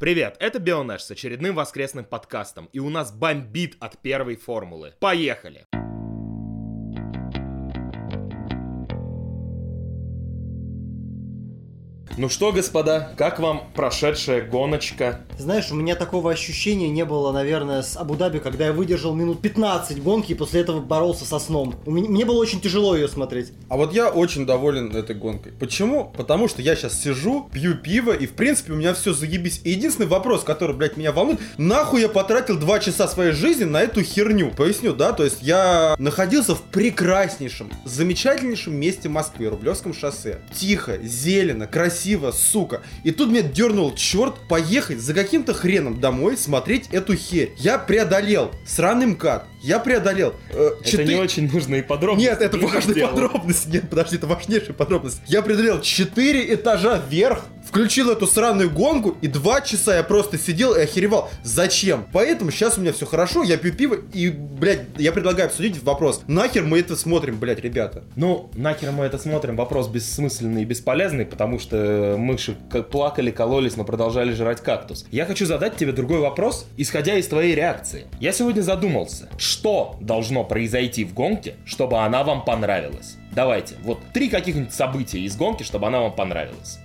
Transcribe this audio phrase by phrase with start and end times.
[0.00, 4.94] Привет, это Бионэш с очередным воскресным подкастом, и у нас бомбит от первой формулы.
[5.00, 5.66] Поехали!
[12.18, 15.20] Ну что, господа, как вам прошедшая гоночка?
[15.38, 20.02] Знаешь, у меня такого ощущения не было, наверное, с Абу-Даби, когда я выдержал минут 15
[20.02, 21.76] гонки и после этого боролся со сном.
[21.86, 23.52] У меня, мне было очень тяжело ее смотреть.
[23.68, 25.52] А вот я очень доволен этой гонкой.
[25.52, 26.12] Почему?
[26.16, 29.60] Потому что я сейчас сижу, пью пиво, и в принципе у меня все заебись.
[29.62, 33.80] И единственный вопрос, который, блядь, меня волнует, нахуй я потратил 2 часа своей жизни на
[33.80, 34.50] эту херню?
[34.56, 35.12] Поясню, да?
[35.12, 40.40] То есть я находился в прекраснейшем, замечательнейшем месте Москвы, Рублевском шоссе.
[40.52, 42.82] Тихо, зелено, красиво, сука.
[43.04, 47.52] И тут меня дернул черт поехать за каким-то хреном домой смотреть эту херь.
[47.56, 49.46] Я преодолел сраный МКАД.
[49.62, 50.34] Я преодолел.
[50.50, 52.28] э, Это четыре- не очень нужные подробности.
[52.28, 53.10] нет, это важная сделал.
[53.12, 53.66] подробность.
[53.66, 55.20] Нет, подожди, это важнейшая подробность.
[55.26, 60.74] Я преодолел 4 этажа вверх, включил эту сраную гонку, и 2 часа я просто сидел
[60.74, 61.28] и охеревал.
[61.42, 62.06] Зачем?
[62.12, 66.22] Поэтому сейчас у меня все хорошо, я пью пиво, и, блядь, я предлагаю обсудить вопрос.
[66.28, 68.04] Нахер мы это смотрим, блядь, ребята?
[68.16, 72.56] Ну, нахер мы это смотрим, вопрос бессмысленный и бесполезный, потому что мыши
[72.90, 75.04] плакали, кололись, но продолжали жрать кактус.
[75.10, 78.06] Я хочу задать тебе другой вопрос, исходя из твоей реакции.
[78.20, 83.16] Я сегодня задумался, что должно произойти в гонке, чтобы она вам понравилась?
[83.32, 86.78] Давайте, вот три каких-нибудь события из гонки, чтобы она вам понравилась.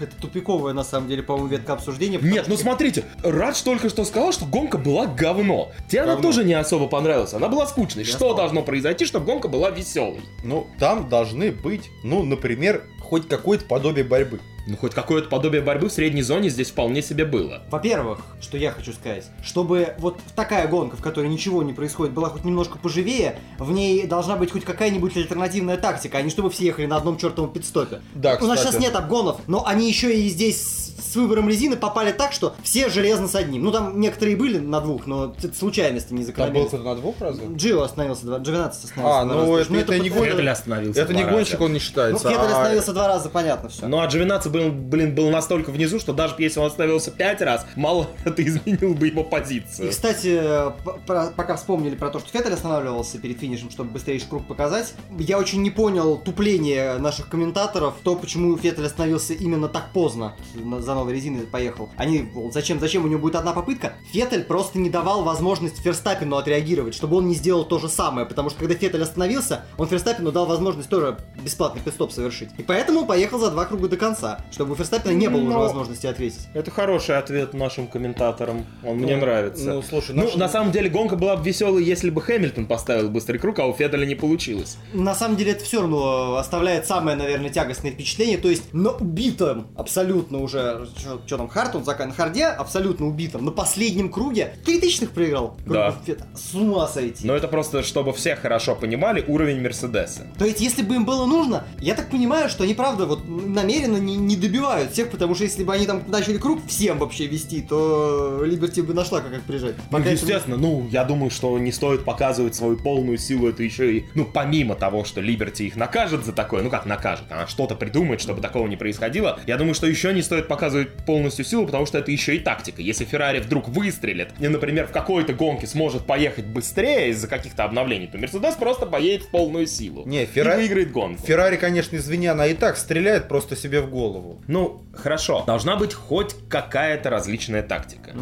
[0.00, 2.18] Это тупиковая, на самом деле, по-моему, ветка обсуждения.
[2.20, 5.70] Нет, ну что- смотрите, Радж только что сказал, что гонка была говно.
[5.88, 6.28] Тебе она Говно.
[6.30, 8.02] тоже не особо понравилась, она была скучной.
[8.02, 8.34] Я что сказал.
[8.36, 10.20] должно произойти, чтобы гонка была веселой?
[10.42, 14.40] Ну, там должны быть, ну, например, хоть какое-то подобие борьбы.
[14.66, 17.62] Ну, хоть какое-то подобие борьбы в средней зоне здесь вполне себе было.
[17.70, 22.30] Во-первых, что я хочу сказать, чтобы вот такая гонка, в которой ничего не происходит, была
[22.30, 26.64] хоть немножко поживее, в ней должна быть хоть какая-нибудь альтернативная тактика, а не чтобы все
[26.64, 28.00] ехали на одном чертовом пидстопе.
[28.14, 30.83] Да, У нас сейчас нет обгонов, но они еще и здесь
[31.14, 33.62] с выбором резины попали так, что все железно с одним.
[33.62, 36.68] Ну там некоторые были на двух, но это случайности, не Там был закономерность.
[36.68, 37.46] кто-то на двух разве?
[37.54, 41.00] Джио остановился два, Джовинатос остановился А, ну это- Ну, это не потому что- Феттель остановился
[41.00, 42.28] Это не гонщик, он не Ну, считается.
[42.28, 43.86] Феттель а- остановился два раза, понятно все.
[43.86, 47.64] Ну, а Джовинаци был, блин, был настолько внизу, что даже если он остановился пять раз,
[47.76, 49.90] мало это изменил бы его И, позицию.
[49.90, 50.40] кстати,
[50.84, 54.94] п- про- пока вспомнили про то, что Феттель останавливался перед финишем, чтобы быстрейший круг показать,
[55.18, 60.32] я очень не понял тупление наших комментаторов, то, почему Феттель остановился именно так поздно
[60.80, 61.90] за новой резиной поехал.
[61.96, 63.92] Они, зачем, зачем у него будет одна попытка?
[64.12, 68.48] Феттель просто не давал возможность Ферстаппину отреагировать, чтобы он не сделал то же самое, потому
[68.50, 72.48] что когда Феттель остановился, он Ферстаппину дал возможность тоже бесплатный пидстоп совершить.
[72.58, 75.58] И поэтому поехал за два круга до конца, чтобы у Ферстаппина не было уже Но-
[75.60, 76.48] возможности ответить.
[76.54, 78.64] Это хороший ответ нашим комментаторам.
[78.82, 79.74] Он мне Ну, нравится.
[79.74, 83.10] Ну, слушай, Ну, наш- на самом деле, гонка была бы веселой, если бы Хэмилтон поставил
[83.10, 84.78] быстрый круг, а у Феттеля не получилось.
[84.94, 88.38] На самом деле это все равно оставляет самое, наверное, тягостное впечатление.
[88.38, 93.44] То есть на убитом абсолютно уже, что там, Харт, он закан на харде, абсолютно убитом,
[93.44, 95.56] на последнем круге три тысячных проиграл.
[95.66, 95.94] Да.
[96.04, 96.26] Фета.
[96.34, 97.26] С ума сойти.
[97.26, 100.22] Но это просто, чтобы все хорошо понимали уровень Мерседеса.
[100.38, 103.96] То есть, если бы им было нужно, я так понимаю, что они, правда, вот намеренно
[103.96, 107.62] не, не добивают всех, потому что если бы они там начали круг всем вообще вести,
[107.62, 109.74] то Либерти бы нашла, как их прижать.
[109.76, 113.62] Ну, Пока это- естественно, ну, я думаю, что не стоит показывать свою полную силу, это
[113.62, 117.46] еще и, ну, помимо того, что Либерти их накажет за такое, ну, как накажет, она
[117.46, 121.66] что-то придумает, чтобы такого не происходило, я думаю, что еще не стоит показывать полностью силу,
[121.66, 122.82] потому что это еще и тактика.
[122.82, 128.06] Если Феррари вдруг выстрелит и, например, в какой-то гонке сможет поехать быстрее из-за каких-то обновлений,
[128.06, 130.02] то Мерседес просто поедет в полную силу.
[130.06, 131.22] Не, И Феррари- выиграет гонку.
[131.26, 134.42] Феррари, конечно, извини, она и так стреляет просто себе в голову.
[134.46, 135.42] Ну, хорошо.
[135.46, 138.12] Должна быть хоть какая-то различная тактика.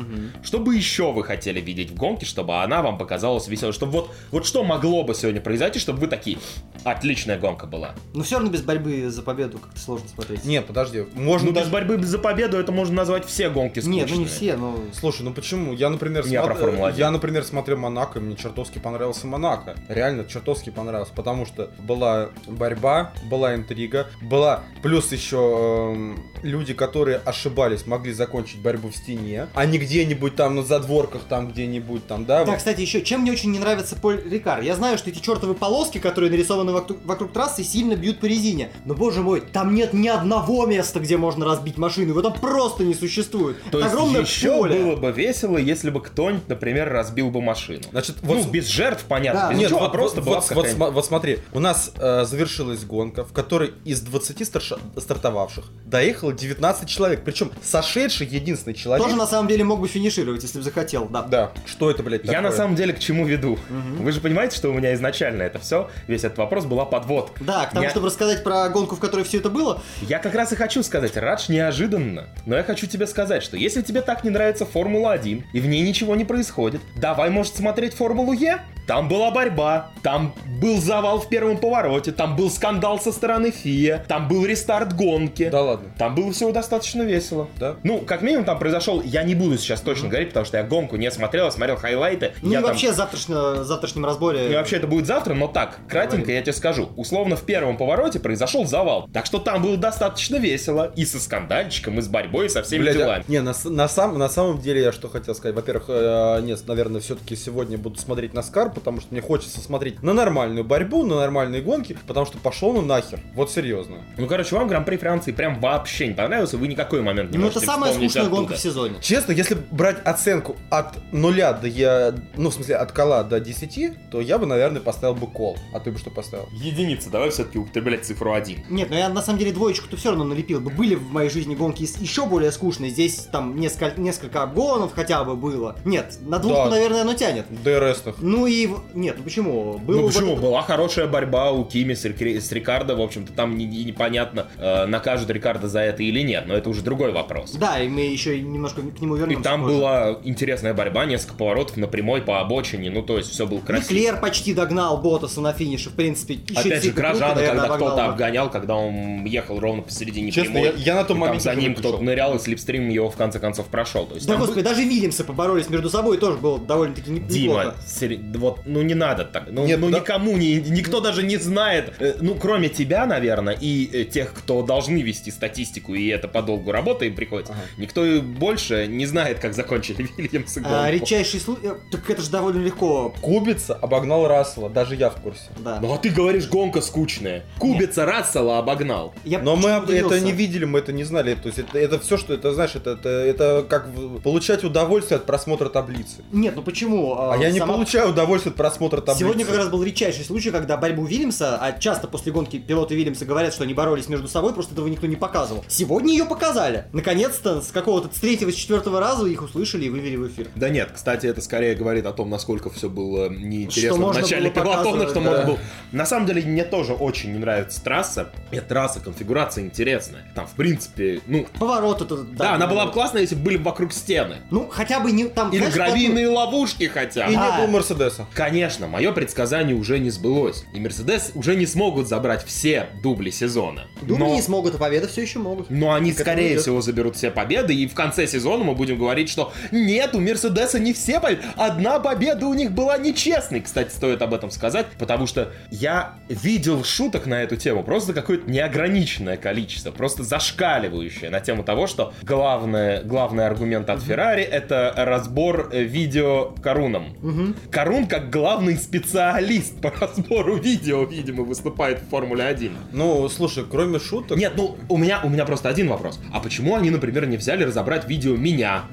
[0.42, 3.72] Что бы еще вы хотели видеть в гонке, чтобы она вам показалась веселой?
[3.72, 6.38] Чтобы вот, вот что могло бы сегодня произойти, чтобы вы такие,
[6.84, 7.94] отличная гонка была.
[8.14, 10.44] Но все равно без борьбы за победу как-то сложно смотреть.
[10.44, 11.50] Не, подожди, можно...
[11.50, 13.96] Ну, без- борьбы за победу, это можно назвать все гонки скучными.
[13.96, 14.78] Нет, ну не все, но...
[14.92, 15.72] Слушай, ну почему?
[15.72, 16.94] Я, например, Я про Формулу-1.
[16.96, 19.74] я, например, смотрел Монако, и мне чертовски понравился Монако.
[19.88, 27.18] Реально чертовски понравился, потому что была борьба, была интрига, была плюс еще эм, люди, которые
[27.18, 32.24] ошибались, могли закончить борьбу в стене, а не где-нибудь там на задворках, там где-нибудь там,
[32.24, 32.44] да?
[32.44, 32.58] Да, вот.
[32.58, 34.60] кстати, еще, чем мне очень не нравится Поль Рикар.
[34.62, 38.70] Я знаю, что эти чертовы полоски, которые нарисованы вокруг, вокруг трассы, сильно бьют по резине.
[38.84, 42.08] Но, боже мой, там нет ни одного места, где можно разбить машину.
[42.08, 43.56] Его там просто не существует.
[43.70, 44.78] То Это есть огромное еще поле.
[44.82, 47.82] было бы весело, если бы кто-нибудь, например, разбил бы машину.
[47.90, 49.50] Значит, ну, вот без жертв, понятно, Да.
[49.50, 52.24] без Нет, ничего, вот, просто вот, была вот, бы вот вот смотри, у нас э,
[52.24, 59.04] завершилась гонка, в которой из 20 старша- стартовавших доехало 19 человек, причем сошедший единственный человек.
[59.04, 61.22] Тоже на самом деле мог бы финишировать, если бы захотел, да.
[61.22, 62.56] Да, что это, блядь, Я на такое?
[62.56, 63.58] самом деле к чему веду?
[63.98, 67.30] Вы же понимаете, что у меня изначально это все, весь этот вопрос была подвод.
[67.40, 70.34] Да, к тому, Я- чтобы рассказать про гонку, в которой все это было, Я как
[70.34, 74.24] раз и хочу сказать, Радж неожиданно, но я хочу тебе сказать, что если тебе так
[74.24, 78.60] не нравится Формула-1, и в ней ничего не происходит, давай, может, смотреть Формулу Е?
[78.86, 84.04] Там была борьба, там был завал в первом повороте, там был скандал со стороны ФИА,
[84.08, 85.48] там был рестарт гонки.
[85.50, 85.88] Да ладно.
[85.98, 87.48] Там было всего достаточно весело.
[87.58, 87.76] Да?
[87.84, 90.96] Ну, как минимум там произошел, я не буду сейчас точно говорить, потому что я гонку
[90.96, 92.32] не смотрел, я смотрел хайлайты.
[92.42, 94.50] ну я и там- вообще в завтрашнем, завтрашнем разборе...
[94.50, 96.90] и вообще это будет завтра, но так, кратенько я тебе скажу.
[96.96, 99.08] Условно в первом повороте произошел завал.
[99.12, 100.92] Так что там было достаточно весело.
[100.96, 103.24] И со скандальчиком, и с борьбой, и со всеми Блядь, а- делами.
[103.28, 105.54] не, на, на, сам, на самом деле я что хотел сказать.
[105.54, 110.02] Во-первых, э, нет, наверное, все-таки сегодня буду смотреть на Скар, потому что мне хочется смотреть
[110.02, 113.20] на нормальную борьбу, на нормальные гонки, потому что пошел ну нахер.
[113.34, 113.98] Вот серьезно.
[114.16, 117.60] Ну, короче, вам Гран-при Франции прям вообще не понравился, вы никакой момент не Ну это
[117.60, 118.36] самая скучная оттуда.
[118.36, 118.96] гонка в сезоне.
[119.00, 124.10] Честно, если брать оценку от нуля до я, ну, в смысле, от кола до 10,
[124.10, 125.56] то я бы, наверное, поставил бы кол.
[125.74, 126.48] А ты бы что поставил?
[126.52, 128.64] Единица, давай все-таки употреблять цифру 1.
[128.70, 130.70] Нет, но я на самом деле двоечку-то все равно налепил бы.
[130.70, 132.90] Были в моей жизни гонки еще более скучные.
[132.90, 135.76] Здесь там несколько, несколько обгонов хотя бы было.
[135.84, 136.70] Нет, на двух, Да.
[136.70, 137.46] наверное, оно тянет.
[137.62, 138.16] ДРСных.
[138.20, 138.61] Ну и...
[138.94, 139.78] Нет, ну почему?
[139.78, 140.32] Было Ну вот почему?
[140.32, 143.84] это- Была хорошая борьба у Кими с, Рик- с Рикардо, в общем-то, там не- не-
[143.84, 147.52] непонятно, э, накажут Рикардо за это или нет, но это уже другой вопрос.
[147.52, 149.44] Да, и мы еще немножко к нему И вернемся.
[149.44, 149.76] там позже.
[149.76, 153.92] была интересная борьба, несколько поворотов на прямой по обочине, ну то есть все было красиво.
[153.94, 156.34] Леклер почти догнал Ботаса на финише, в принципе.
[156.34, 158.02] еще Опять же, Грожана, когда кто-то бы.
[158.02, 160.68] обгонял, когда он ехал ровно посередине Честно, прямой.
[160.78, 163.38] я- я на том и моменте за ним кто-то нырял, и слепстрим его в конце
[163.38, 164.06] концов прошел.
[164.06, 167.74] То есть Да господи, даже Вильямсы поборолись между собой, тоже было довольно-таки не- Дима, неплохо.
[167.86, 169.44] сери- вот, ну не надо так.
[169.50, 173.56] Ну, Нет, ну да- никому не, никто даже не знает, э, ну кроме тебя, наверное,
[173.60, 177.52] и э, тех, кто должны вести статистику, и это по долгу работы им приходится.
[177.52, 177.62] Ага.
[177.78, 180.76] Никто и больше не знает, как закончили Вильямсы гонку.
[180.78, 181.66] А, редчайший случай...
[181.66, 183.14] э, Так это же довольно легко.
[183.20, 185.44] Кубица обогнал Рассела, даже я в курсе.
[185.58, 185.78] Да.
[185.80, 187.44] Ну а ты говоришь, гонка скучная.
[187.58, 189.14] Кубица Рассела обогнал.
[189.24, 190.24] Я Но мы об- это удивился.
[190.24, 191.34] не видели, мы это не знали.
[191.34, 193.88] То есть это, это все, что это, знаешь, это, это, это как
[194.22, 196.22] получать удовольствие от просмотра таблицы.
[196.32, 197.18] Нет, ну почему?
[197.18, 199.20] А я не сама- получаю удовольствие от просмотра таблицы.
[199.20, 203.24] Сегодня как раз был редчайший случай, когда борьбу Вильямса, а часто после гонки пилоты Вильямса
[203.24, 205.64] говорят, что они боролись между собой, просто этого никто не показывал.
[205.68, 206.86] Сегодня ее показали.
[206.92, 210.48] Наконец-то, с какого-то с третьего, с четвертого раза их услышали и вывели в эфир.
[210.54, 214.22] Да нет, кстати, это скорее говорит о том, насколько все было неинтересно Что в можно
[214.22, 215.20] начале было пилотона, что да.
[215.20, 215.58] можно было...
[215.92, 218.30] На самом деле, мне тоже очень не нравится трасса.
[218.50, 220.24] И трасса, конфигурация интересная.
[220.34, 221.46] Там, в принципе, ну...
[221.58, 222.16] Поворот это...
[222.18, 224.36] Да, она была бы классная, если бы были бы вокруг стены.
[224.50, 225.50] Ну, хотя бы не там...
[225.50, 227.42] Или знаешь, гравийные ловушки хотя И бы.
[227.42, 227.50] А.
[227.50, 228.26] не было Мерседеса.
[228.34, 230.64] Конечно, мое предсказание уже не сбылось.
[230.72, 233.86] И Мерседес уже не смогут забрать все дубли сезона.
[234.00, 235.68] Думаю, Но- не смогут, а победа все еще могут.
[235.70, 236.62] Но они, К этому скорее идет.
[236.62, 240.78] всего, заберут все победы, и в конце сезона мы будем говорить, что нет, у Мерседеса
[240.78, 241.42] не все победы.
[241.56, 243.60] Одна победа у них была нечестной.
[243.60, 248.50] Кстати, стоит об этом сказать, потому что я видел шуток на эту тему, просто какое-то
[248.50, 255.68] неограниченное количество, просто зашкаливающее на тему того, что главное, главный аргумент от Феррари это разбор
[255.72, 257.62] э, видео Каруном.
[257.70, 262.72] Карун как главный специалист по разбору видео, видимо, выступает в Формуле 1.
[262.92, 264.38] Ну, слушай, кроме шуток...
[264.38, 266.20] Нет, ну у меня, у меня просто один вопрос.
[266.32, 268.84] А почему они, например, не взяли разобрать видео меня?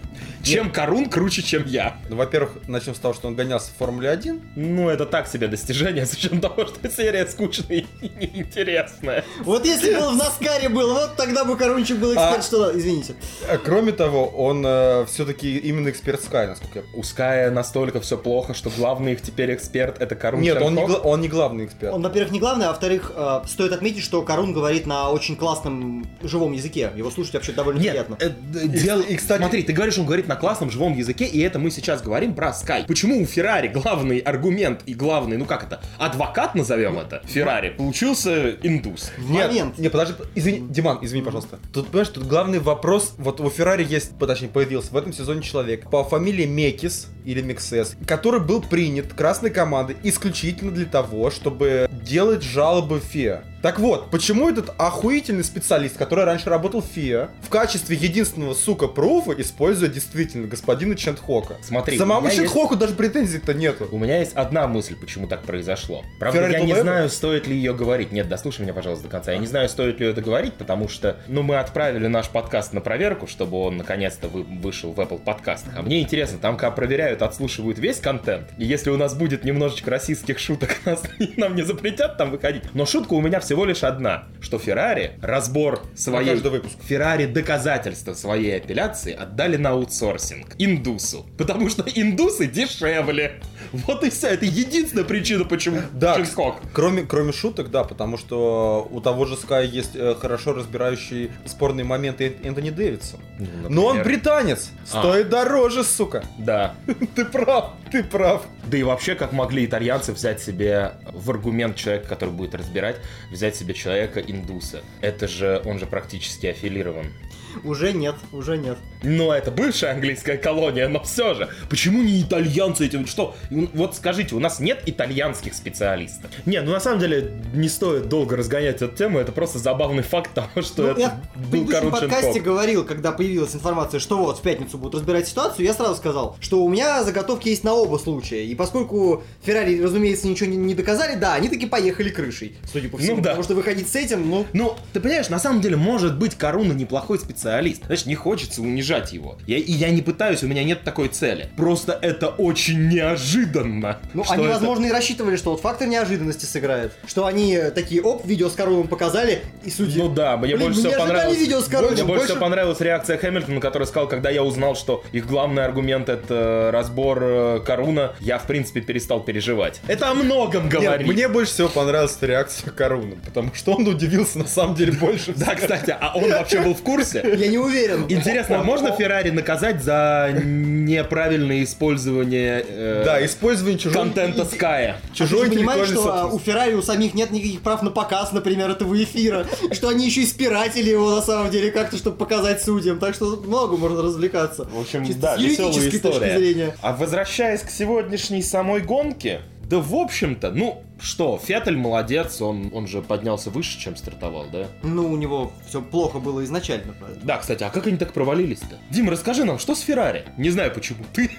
[0.43, 1.97] Чем Карун круче, чем я?
[2.09, 4.41] Ну, во-первых, начнем с того, что он гонялся в Формуле 1.
[4.55, 9.23] Ну, это так себе достижение, с учетом того, что серия скучная и неинтересная.
[9.43, 12.41] Вот если бы он в Наскаре был, вот тогда бы Корончик был эксперт, А.
[12.41, 12.77] что...
[12.77, 13.15] Извините.
[13.49, 14.63] А, Кроме того, он
[15.07, 19.53] все-таки именно эксперт Sky, насколько я У Ская настолько все плохо, что главный их теперь
[19.53, 21.93] эксперт это Карун Нет, он не, гла- он не главный эксперт.
[21.93, 26.07] Он, во-первых, не главный, а во-вторых, э, стоит отметить, что Карун говорит на очень классном
[26.23, 26.91] живом языке.
[26.95, 28.17] Его слушать вообще довольно Нет, приятно.
[28.19, 31.39] э, д- дело- и, кстати- смотри, ты говоришь, он говорит на классном живом языке, и
[31.39, 32.85] это мы сейчас говорим про Sky.
[32.87, 38.55] Почему у Феррари главный аргумент и главный, ну как это, адвокат назовем это, Феррари, получился
[38.63, 39.11] индус?
[39.19, 39.77] Нет, момент.
[39.77, 41.59] не, подожди, извини, Диман, извини, пожалуйста.
[41.71, 45.87] Тут, понимаешь, тут главный вопрос, вот у Феррари есть, точнее, появился в этом сезоне человек
[45.91, 52.41] по фамилии Мекис, или Миксес, который был принят красной командой исключительно для того, чтобы делать
[52.41, 53.43] жалобы ФИА.
[53.61, 58.87] Так вот, почему этот охуительный специалист, который раньше работал в ФИА, в качестве единственного, сука,
[58.87, 61.57] пруфа использует действительно господина Чентхока?
[61.61, 63.89] Смотри, Самому меня есть- Чентхоку даже претензий-то нету.
[63.91, 66.05] У меня есть одна мысль, почему так произошло.
[66.19, 68.13] Правда, Феррари я не знаю, стоит ли ее говорить.
[68.13, 69.33] Нет, дослушай меня, пожалуйста, до конца.
[69.33, 72.79] Я не знаю, стоит ли это говорить, потому что, ну, мы отправили наш подкаст на
[72.79, 75.73] проверку, чтобы он наконец-то вы- вышел в Apple подкастах.
[75.77, 78.47] А мне интересно, там, когда проверяют, отслушивают весь контент.
[78.57, 81.03] И если у нас будет немножечко российских шуток, нас,
[81.35, 82.63] нам не запретят там выходить.
[82.73, 86.29] Но шутка у меня в всего лишь одна, что Феррари разбор своей...
[86.29, 86.75] каждый выпуск.
[86.83, 90.53] Феррари доказательства своей апелляции отдали на аутсорсинг.
[90.59, 91.25] Индусу.
[91.35, 93.41] Потому что индусы дешевле.
[93.71, 94.27] Вот и все.
[94.27, 96.57] Это единственная причина, почему Да, Шинкок.
[96.73, 101.85] Кроме, кроме шуток, да, потому что у того же Sky есть э, хорошо разбирающий спорные
[101.85, 103.19] моменты Энтони Дэвидсон.
[103.67, 104.19] Но он например.
[104.19, 104.99] британец, А.
[104.99, 106.23] стоит дороже, сука.
[106.37, 106.75] Да.
[107.15, 108.43] Ты прав, ты прав.
[108.67, 112.97] Да и вообще, как могли итальянцы взять себе в аргумент человека, который будет разбирать,
[113.39, 114.83] взять себе человека индуса.
[114.99, 117.13] Это же, он же практически аффилирован.
[117.63, 118.77] Уже нет, уже нет.
[119.03, 121.49] Но это бывшая английская колония, но все же.
[121.69, 123.07] Почему не итальянцы этим?
[123.07, 123.35] Что?
[123.49, 126.29] Вот скажите, у нас нет итальянских специалистов?
[126.45, 130.33] Не, ну на самом деле не стоит долго разгонять эту тему, это просто забавный факт
[130.33, 134.17] того, что Ну, это я в был предыдущем короче подкасте говорил, когда появилась информация, что
[134.17, 137.73] вот в пятницу будут разбирать ситуацию, я сразу сказал, что у меня заготовки есть на
[137.73, 138.45] оба случая.
[138.45, 142.97] И поскольку Феррари, разумеется, ничего не, не доказали, да, они таки поехали крышей, судя по
[142.97, 143.17] всему.
[143.17, 143.29] Ну да.
[143.29, 146.73] Потому что выходить с этим, ну, Ну, ты понимаешь, на самом деле, может быть, Коруна
[146.73, 147.48] неплохой специалист.
[147.85, 149.37] Знаешь, не хочется унижать его.
[149.47, 151.49] Я, и я не пытаюсь, у меня нет такой цели.
[151.57, 153.99] Просто это очень неожиданно.
[154.13, 156.91] Ну, они, это- возможно, и рассчитывали, что вот фактор неожиданности сыграет.
[157.07, 160.01] Что они э, такие, оп, видео с коровом показали, и судьи...
[160.01, 161.37] Ну да, мне Блин, больше всего понравилось.
[161.37, 164.75] видео с коровой, Мне больше больше- всего понравилась реакция Хэмилтона, который сказал, когда я узнал,
[164.75, 169.81] что их главный аргумент это разбор э, Коруна, я в принципе перестал переживать.
[169.87, 171.07] Это о многом Нет, говорит.
[171.07, 175.33] мне больше всего понравилась эта реакция Коруна, потому что он удивился на самом деле больше.
[175.35, 177.28] Да, кстати, а он вообще был в курсе?
[177.37, 178.05] Я не уверен.
[178.09, 184.03] Интересно, а можно Феррари наказать за неправильное использование э, Да, использование чужого...
[184.03, 184.97] контента Ская?
[185.13, 186.39] Чужой а ты понимаешь, что а, у.
[186.39, 190.25] Феррари у самих нет никаких прав на показ, например, этого эфира, что они еще и
[190.25, 194.65] спиратели его на самом деле как-то, чтобы показать судьям, так что много можно развлекаться.
[194.65, 196.37] В общем, Чисто да, с юридической веселая точки история.
[196.37, 196.75] зрения.
[196.81, 202.87] А возвращаясь к сегодняшней самой гонке, да в общем-то, ну что, Феттель молодец, он, он
[202.87, 204.67] же поднялся выше, чем стартовал, да?
[204.81, 207.19] Ну, у него все плохо было изначально, правда.
[207.21, 208.79] Да, кстати, а как они так провалились-то?
[208.89, 210.25] Дим, расскажи нам, что с Феррари?
[210.37, 211.05] Не знаю почему.
[211.13, 211.29] Ты?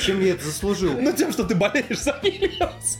[0.00, 0.98] Чем я это заслужил?
[0.98, 2.96] Ну тем, что ты болеешь за Вильямс.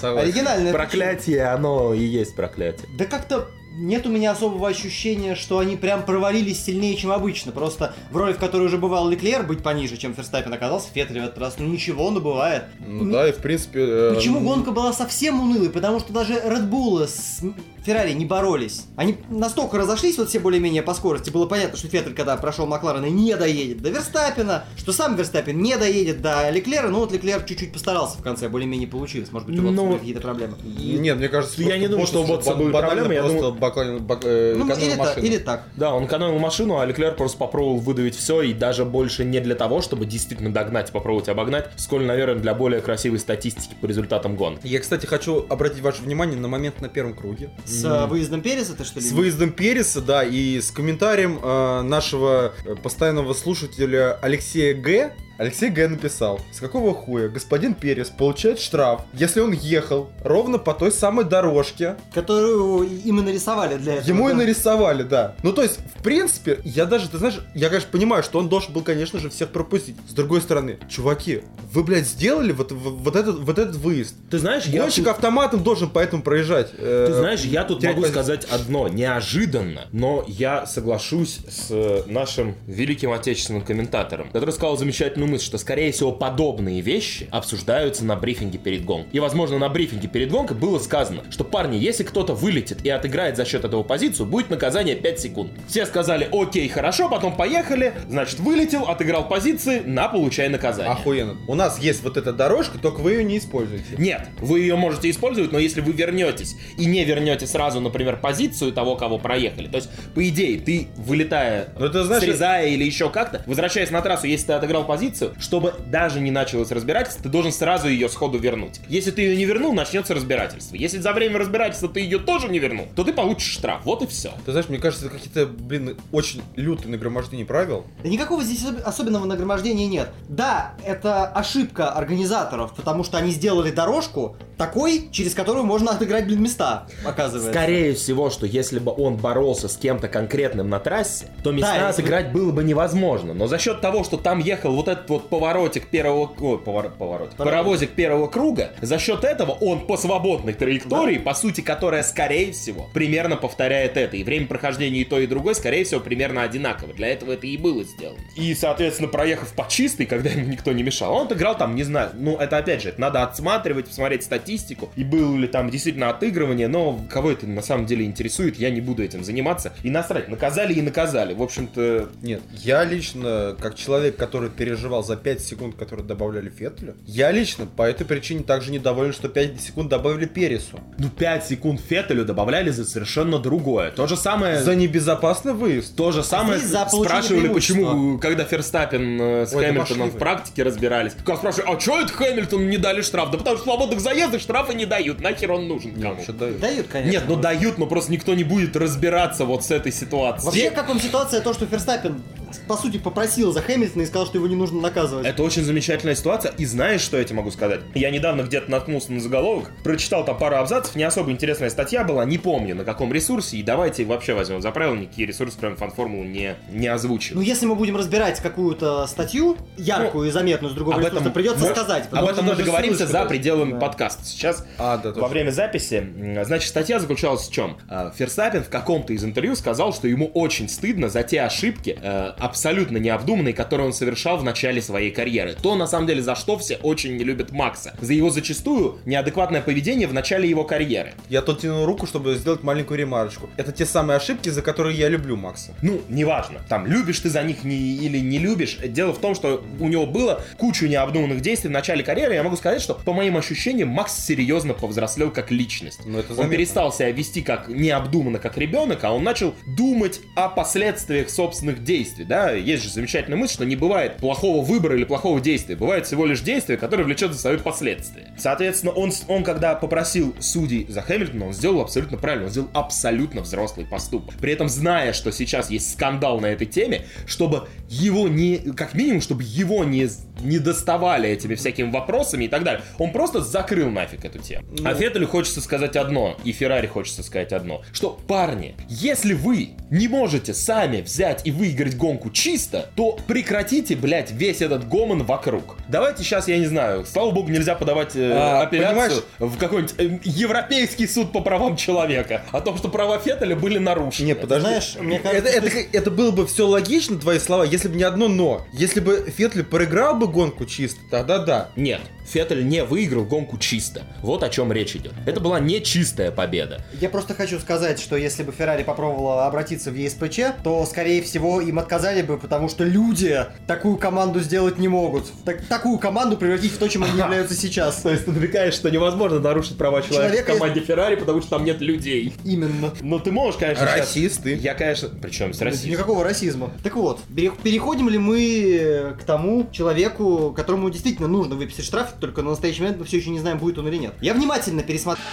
[0.00, 2.88] Оригинальное Проклятие, оно и есть проклятие.
[2.96, 7.52] Да как-то нет у меня особого ощущения, что они прям провалились сильнее, чем обычно.
[7.52, 11.24] Просто в роли, в которой уже бывал Леклер, быть пониже, чем Ферстаппин оказался, Феттель в
[11.24, 12.64] этот раз, ну ничего, но бывает.
[12.78, 13.80] Ну да, и в принципе...
[13.80, 15.70] э, Почему ну, гонка была совсем унылой?
[15.70, 17.42] Потому что даже Red Bull с
[17.84, 18.84] Феррари не боролись.
[18.96, 21.30] Они настолько разошлись вот все более-менее по скорости.
[21.30, 25.76] Было понятно, что Феттель, когда прошел Макларена, не доедет до Верстаппина, что сам Верстаппин не
[25.76, 26.88] доедет до Леклера.
[26.88, 29.30] Ну вот Леклер чуть-чуть постарался в конце, более-менее получилось.
[29.32, 30.54] Может быть, у Ботаса Ну, были какие-то проблемы.
[30.64, 33.54] Нет, мне кажется, Я просто не думаю, что у Ботаса были проблемы, я просто думаю-
[33.60, 35.26] баклан- бак- э, Ну, экономил или, так, машину.
[35.26, 35.62] или так.
[35.76, 39.54] Да, он экономил машину, а Леклер просто попробовал выдавить все, и даже больше не для
[39.54, 44.36] того, чтобы действительно догнать и попробовать обогнать, сколь, наверное, для более красивой статистики по результатам
[44.36, 44.66] гонки.
[44.66, 47.50] Я, кстати, хочу обратить ваше внимание на момент на первом круге.
[47.80, 49.06] С э, выездом Переса ты что ли?
[49.06, 55.14] С выездом Переса, да, и с комментарием э, нашего э, постоянного слушателя Алексея Г.
[55.36, 55.88] Алексей Г.
[55.88, 61.24] написал, с какого хуя господин Перес получает штраф, если он ехал ровно по той самой
[61.24, 64.08] дорожке, Которую им и нарисовали для этого.
[64.08, 64.38] ему и да.
[64.38, 65.34] нарисовали, да.
[65.42, 68.72] Ну, то есть, в принципе, я даже, ты знаешь, я, конечно, понимаю, что он должен
[68.72, 69.96] был, конечно же, всех пропустить.
[70.08, 74.14] С другой стороны, чуваки, вы, блядь, сделали вот, вот, этот, вот этот выезд.
[74.30, 76.70] Ты знаешь, я Гонщик автоматом должен поэтому проезжать.
[76.76, 83.10] э, Ты знаешь, я тут могу сказать одно, неожиданно, но я соглашусь с нашим великим
[83.12, 84.76] отечественным комментатором, который сказал
[85.24, 89.08] замечательную мысль, что, скорее всего, подобные вещи обсуждаются на брифинге перед гонкой.
[89.12, 93.36] И, возможно, на брифинге перед гонкой было сказано, что, парни, если кто-то вылетит и отыграет
[93.36, 95.50] за счет этого позицию, будет наказание 5 секунд.
[95.68, 100.92] Все сказали, окей, хорошо, потом поехали, значит, вылетел, отыграл позиции, на, получай наказание.
[100.92, 101.36] Охуенно.
[101.48, 103.84] У нас есть вот эта дорожка, только вы ее не используете.
[103.98, 108.72] Нет, вы ее можете использовать, но если вы вернетесь и не вернете сразу, например, позицию
[108.72, 113.08] того, кого проехали, то есть, по идее, ты, вылетая, Ну, это значит- срезая или еще
[113.10, 117.52] как-то, возвращаясь на трассу, если ты отыграл позицию, чтобы даже не началось разбирательство, ты должен
[117.52, 118.80] сразу ее сходу вернуть.
[118.88, 120.76] Если ты ее не вернул, начнется разбирательство.
[120.76, 123.82] Если за время разбирательства ты ее тоже не вернул, то ты получишь штраф.
[123.84, 124.32] Вот и все.
[124.44, 127.84] Ты знаешь, мне кажется, это какие-то, блин, очень лютые нагромождения правил.
[128.02, 130.08] Да никакого здесь особ- особенного нагромождения нет.
[130.28, 136.42] Да, это ошибка организаторов, потому что они сделали дорожку такой, через которую можно отыграть, блин,
[136.42, 137.50] места, оказывается.
[137.50, 141.88] Скорее всего, что если бы он боролся с кем-то конкретным на трассе, то места Да,
[141.88, 143.34] отыграть было бы невозможно.
[143.34, 146.32] Но за счет того, что там ехал вот этот вот поворотик первого...
[146.38, 147.36] Ой, повор- поворотик.
[147.36, 152.88] Паровозик первого круга, за счет этого он по свободной траектории, по сути, которая, скорее всего,
[152.92, 154.16] примерно повторяет это.
[154.16, 156.94] И время прохождения и той, и другой, скорее всего, примерно одинаково.
[156.94, 158.18] Для этого это и было сделано.
[158.36, 162.10] И, соответственно, проехав по чистой, когда ему никто не мешал, он отыграл там, не знаю,
[162.14, 166.10] ну, это опять же, это надо отсматривать, посмотреть статистику, статистику, и было ли там действительно
[166.10, 169.72] отыгрывание, но кого это на самом деле интересует, я не буду этим заниматься.
[169.82, 171.34] И насрать, наказали и наказали.
[171.34, 176.94] В общем-то, Нет, я лично, как человек, который переживал за 5 секунд, которые добавляли Феттелю,
[177.06, 180.80] я лично по этой причине также недоволен, что 5 секунд добавили Пересу.
[180.98, 183.90] ну 5 секунд Феттелю добавляли за совершенно другое.
[183.90, 184.60] То же самое...
[184.60, 185.96] За небезопасный выезд.
[185.96, 191.12] То же самое за спрашивали, почему, когда Ферстаппин э, с Ой, Хэмилтоном в практике разбирались.
[191.24, 193.30] Как спрашивали, а что это Хэмилтону не дали штраф?
[193.30, 195.20] Да потому что свободных заездов штрафы не дают.
[195.20, 196.14] Нахер он нужен кому?
[196.14, 196.60] Вообще дают.
[196.60, 197.10] Дают, конечно.
[197.12, 200.46] Нет, ну дают, но просто никто не будет разбираться вот с этой ситуацией.
[200.46, 202.22] Вообще, как вам ситуация, то, что Ферстаппин,
[202.66, 205.26] по сути, попросил за Хэмилтона и сказал, что его не нужно наказывать?
[205.26, 207.80] Это очень замечательная ситуация, и знаешь, что я тебе могу сказать?
[207.94, 212.24] Я недавно где-то наткнулся на заголовок, прочитал там пару абзацев, не особо интересная статья была,
[212.24, 216.26] не помню на каком ресурсе, и давайте вообще возьмем за правило, никакие ресурсы, кроме фан-формулы,
[216.26, 217.44] не, не Ну, озвучиваю.
[217.44, 221.32] если мы будем разбирать какую-то статью, яркую и заметную с другого Ну, Об ресурса, этом
[221.32, 222.08] придется может- сказать.
[222.12, 223.78] Об этом мы договоримся за пределами Да.
[223.78, 224.24] подкаста.
[224.24, 225.28] Сейчас А, да, Во точно.
[225.28, 226.06] время записи,
[226.44, 227.76] значит, статья заключалась в чем?
[227.90, 232.32] Э, Ферстаппин в каком-то из интервью сказал, что ему очень стыдно за те ошибки, э,
[232.44, 235.56] абсолютно необдуманные, которые он совершал в начале своей карьеры.
[235.60, 237.96] То, на самом деле, за что все очень не любят Макса.
[238.00, 241.14] За его зачастую неадекватное поведение в начале его карьеры.
[241.30, 243.48] Я тут тянул руку, чтобы сделать маленькую ремарочку.
[243.56, 245.74] Это те самые ошибки, за которые я люблю Макса.
[245.80, 248.78] Ну, неважно, там, любишь ты за них не, или не любишь.
[248.84, 252.34] Дело в том, что у него было кучу необдуманных действий в начале карьеры.
[252.34, 256.00] Я могу сказать, что, по моим ощущениям, Макс серьезно повзрослел как личность.
[256.04, 260.50] Ну, это он перестал себя вести как необдуманно, как ребенок, а он начал думать о
[260.50, 262.24] последствиях собственных действий.
[262.24, 265.76] Да, есть же замечательная мысль, что не бывает плохого выбора или плохого действия.
[265.76, 268.34] Бывает всего лишь действие, которое влечет за собой последствия.
[268.36, 272.46] Соответственно, он, он когда попросил судей за Хэмилтона, он сделал абсолютно правильно.
[272.46, 274.34] Он сделал абсолютно взрослый поступок.
[274.40, 278.58] При этом, зная, что сейчас есть скандал на этой теме, чтобы его не...
[278.76, 280.08] Как минимум, чтобы его не,
[280.40, 282.82] не доставали этими всякими вопросами и так далее.
[282.98, 284.66] Он просто закрыл нафиг эту тему.
[284.84, 290.08] А Феттелю хочется сказать одно, и Феррари хочется сказать одно, что, парни, если вы не
[290.08, 295.76] можете сами взять и выиграть гонку чисто, то прекратите, блядь, весь этот гомон вокруг.
[295.88, 299.94] Давайте сейчас, я не знаю, слава богу, нельзя подавать э, А, апелляцию понимаешь- в какой-нибудь
[299.98, 304.26] э, Европейский суд по правам человека о том, что права Феттеля были нарушены.
[304.26, 304.66] Не, подожди.
[304.68, 307.96] Знаешь, мне это, кажется, это, что- это было бы все логично, твои слова, если бы
[307.96, 308.64] не одно но.
[308.72, 311.70] Если бы Феттель проиграл бы гонку чисто, тогда да.
[311.76, 314.02] Нет, Феттель не выиграл гонку чисто.
[314.22, 315.12] Вот о чем речь идет.
[315.26, 316.84] Это была не чистая победа.
[317.00, 321.60] Я просто хочу сказать, что если бы Феррари попробовала обратиться в ЕСПЧ, то, скорее всего,
[321.60, 325.24] им отказали бы, потому что люди такую команду сделать не могут.
[325.44, 328.02] Так- такую команду превратить в то, чем они являются сейчас.
[328.02, 331.50] То есть ты намекаешь, что невозможно нарушить права человека Человека в команде Феррари, потому что
[331.50, 332.32] там нет людей.
[332.44, 332.92] Именно.
[333.00, 334.54] Ну ты можешь, конечно, сейчас- Расисты.
[334.54, 335.08] Я, конечно...
[335.20, 335.90] Причем с расизмом?
[335.92, 336.70] Никакого расизма.
[336.82, 342.42] Так вот, пере- переходим ли мы к тому человеку, которому действительно нужно выписать штраф, только
[342.42, 344.14] на настоящий момент мы все еще не знаем, будет он или нет.
[344.20, 345.24] Я внимательно пересмотрел.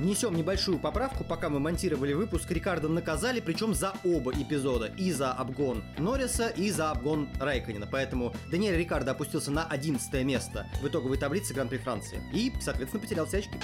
[0.00, 5.30] Внесем небольшую поправку, пока мы монтировали выпуск, Рикардо наказали, причем за оба эпизода, и за
[5.30, 11.18] обгон Норриса, и за обгон Райконина, поэтому Даниэль Рикардо опустился на 11 место в итоговой
[11.18, 13.58] таблице Гран-при Франции, и, соответственно, потерял все очки.